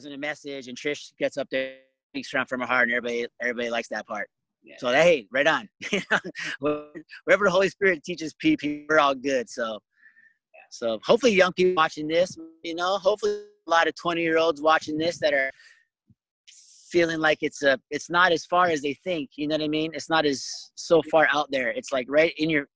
Isn't 0.00 0.12
a 0.12 0.18
message, 0.18 0.68
and 0.68 0.76
Trish 0.78 1.12
gets 1.18 1.36
up 1.36 1.48
there, 1.50 1.74
speaks 2.12 2.28
from 2.28 2.46
from 2.46 2.60
her 2.60 2.66
heart, 2.66 2.88
and 2.88 2.96
everybody 2.96 3.26
everybody 3.40 3.70
likes 3.70 3.88
that 3.88 4.06
part. 4.06 4.28
Yeah. 4.62 4.74
So 4.78 4.88
hey, 4.92 5.26
right 5.32 5.46
on. 5.46 5.68
Wherever 6.60 7.44
the 7.44 7.50
Holy 7.50 7.68
Spirit 7.68 8.02
teaches 8.04 8.34
people, 8.34 8.68
we're 8.88 8.98
all 8.98 9.14
good. 9.14 9.48
So, 9.48 9.78
so 10.70 10.98
hopefully, 11.04 11.32
young 11.32 11.52
people 11.52 11.74
watching 11.74 12.08
this, 12.08 12.36
you 12.62 12.74
know, 12.74 12.98
hopefully 12.98 13.42
a 13.66 13.70
lot 13.70 13.88
of 13.88 13.94
twenty 13.94 14.22
year 14.22 14.38
olds 14.38 14.60
watching 14.60 14.98
this 14.98 15.18
that 15.20 15.32
are 15.32 15.50
feeling 16.90 17.20
like 17.20 17.38
it's 17.42 17.62
a 17.62 17.78
it's 17.90 18.10
not 18.10 18.32
as 18.32 18.44
far 18.44 18.66
as 18.66 18.82
they 18.82 18.94
think. 19.04 19.30
You 19.36 19.48
know 19.48 19.54
what 19.54 19.62
I 19.62 19.68
mean? 19.68 19.92
It's 19.94 20.10
not 20.10 20.26
as 20.26 20.46
so 20.74 21.02
far 21.10 21.28
out 21.32 21.50
there. 21.50 21.70
It's 21.70 21.92
like 21.92 22.06
right 22.08 22.32
in 22.38 22.50
your 22.50 22.66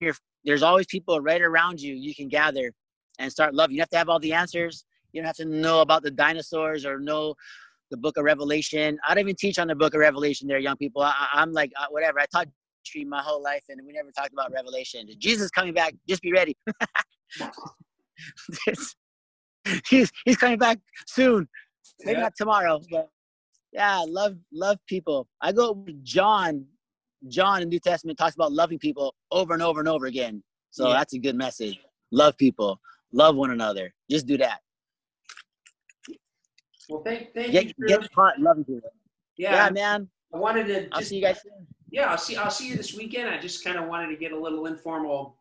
your. 0.00 0.14
There's 0.44 0.62
always 0.64 0.86
people 0.86 1.20
right 1.20 1.40
around 1.40 1.80
you. 1.80 1.94
You 1.94 2.14
can 2.14 2.28
gather 2.28 2.72
and 3.20 3.30
start 3.30 3.54
loving. 3.54 3.74
You 3.74 3.78
don't 3.78 3.84
have 3.84 3.90
to 3.90 3.98
have 3.98 4.08
all 4.08 4.18
the 4.18 4.32
answers. 4.32 4.84
You 5.12 5.20
don't 5.20 5.26
have 5.26 5.36
to 5.36 5.44
know 5.44 5.82
about 5.82 6.02
the 6.02 6.10
dinosaurs 6.10 6.84
or 6.84 6.98
know 6.98 7.34
the 7.92 7.96
book 7.96 8.16
of 8.16 8.24
Revelation. 8.24 8.98
I 9.06 9.14
don't 9.14 9.22
even 9.22 9.36
teach 9.36 9.58
on 9.58 9.68
the 9.68 9.76
book 9.76 9.94
of 9.94 10.00
Revelation 10.00 10.48
there, 10.48 10.58
young 10.58 10.76
people. 10.76 11.02
I, 11.02 11.28
I'm 11.34 11.52
like, 11.52 11.70
uh, 11.78 11.86
whatever. 11.90 12.18
I 12.18 12.26
taught 12.26 12.48
history 12.84 13.04
my 13.04 13.20
whole 13.20 13.42
life 13.42 13.62
and 13.68 13.80
we 13.86 13.92
never 13.92 14.10
talked 14.10 14.32
about 14.32 14.50
Revelation. 14.50 15.06
Jesus 15.18 15.50
coming 15.50 15.74
back. 15.74 15.94
Just 16.08 16.22
be 16.22 16.32
ready. 16.32 16.56
he's, 19.88 20.10
he's 20.24 20.36
coming 20.36 20.58
back 20.58 20.78
soon. 21.06 21.48
Maybe 22.04 22.16
Yeah. 22.18 22.22
not 22.24 22.34
tomorrow, 22.36 22.80
but 22.90 23.08
yeah, 23.72 24.04
love, 24.06 24.36
love 24.52 24.78
people. 24.86 25.28
I 25.40 25.52
go 25.52 25.84
John, 26.02 26.66
John 27.28 27.62
in 27.62 27.68
New 27.68 27.80
Testament 27.80 28.18
talks 28.18 28.34
about 28.34 28.52
loving 28.52 28.78
people 28.78 29.14
over 29.30 29.54
and 29.54 29.62
over 29.62 29.80
and 29.80 29.88
over 29.88 30.06
again. 30.06 30.42
So 30.70 30.88
Yeah. 30.88 30.94
that's 30.94 31.14
a 31.14 31.18
good 31.18 31.36
message. 31.36 31.78
Love 32.10 32.36
people, 32.36 32.80
love 33.12 33.36
one 33.36 33.50
another. 33.50 33.92
Just 34.10 34.26
do 34.26 34.36
that. 34.38 34.60
well, 36.88 37.02
thank 37.02 37.32
thank 37.34 37.52
Get, 37.52 37.66
you. 37.78 37.86
Get 37.86 38.12
caught 38.12 38.38
loving 38.38 38.64
people. 38.64 38.90
yeah, 39.36 39.66
Yeah, 39.66 39.70
man. 39.70 40.10
I 40.34 40.38
wanted 40.38 40.66
to 40.66 40.88
I'll 40.92 41.02
see 41.02 41.16
you 41.16 41.22
guys 41.22 41.40
soon. 41.42 41.66
yeah, 41.90 42.06
I'll 42.10 42.18
see 42.18 42.36
I'll 42.36 42.50
see 42.50 42.68
you 42.68 42.76
this 42.76 42.94
weekend. 42.94 43.28
I 43.28 43.38
just 43.38 43.62
kind 43.64 43.78
of 43.78 43.86
wanted 43.86 44.08
to 44.08 44.16
get 44.16 44.32
a 44.32 44.38
little 44.38 44.66
informal 44.66 45.36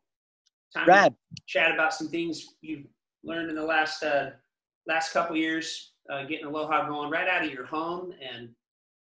time 0.74 0.86
Brad, 0.86 1.14
to 1.36 1.42
chat 1.48 1.72
about 1.72 1.94
some 1.94 2.08
things 2.08 2.56
you've 2.62 2.86
learned 3.24 3.50
in 3.50 3.56
the 3.56 3.64
last 3.64 4.04
uh, 4.04 4.32
last 4.88 5.14
couple 5.14 5.36
years, 5.36 5.94
uh, 6.12 6.24
getting 6.24 6.46
Aloha 6.46 6.88
going 6.88 7.10
right 7.10 7.28
out 7.28 7.46
of 7.46 7.52
your 7.52 7.66
home 7.66 8.14
and 8.22 8.50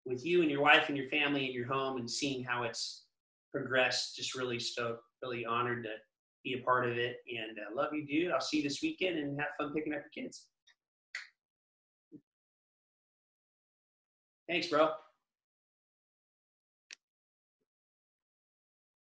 with 0.05 0.25
you 0.25 0.41
and 0.41 0.51
your 0.51 0.61
wife 0.61 0.89
and 0.89 0.97
your 0.97 1.09
family 1.09 1.47
in 1.47 1.53
your 1.53 1.67
home 1.67 1.97
and 1.97 2.09
seeing 2.09 2.43
how 2.43 2.63
it's 2.63 3.05
progressed. 3.51 4.15
Just 4.15 4.35
really 4.35 4.59
stoked, 4.59 5.01
really 5.23 5.45
honored 5.45 5.83
to 5.83 5.91
be 6.43 6.53
a 6.53 6.63
part 6.63 6.87
of 6.87 6.97
it. 6.97 7.17
And 7.27 7.57
uh, 7.57 7.75
love 7.75 7.93
you, 7.93 8.05
dude. 8.05 8.31
I'll 8.31 8.41
see 8.41 8.57
you 8.57 8.63
this 8.63 8.81
weekend 8.81 9.17
and 9.17 9.39
have 9.39 9.49
fun 9.59 9.73
picking 9.73 9.93
up 9.93 10.01
your 10.01 10.23
kids. 10.23 10.47
Thanks, 14.47 14.67
bro. 14.67 14.91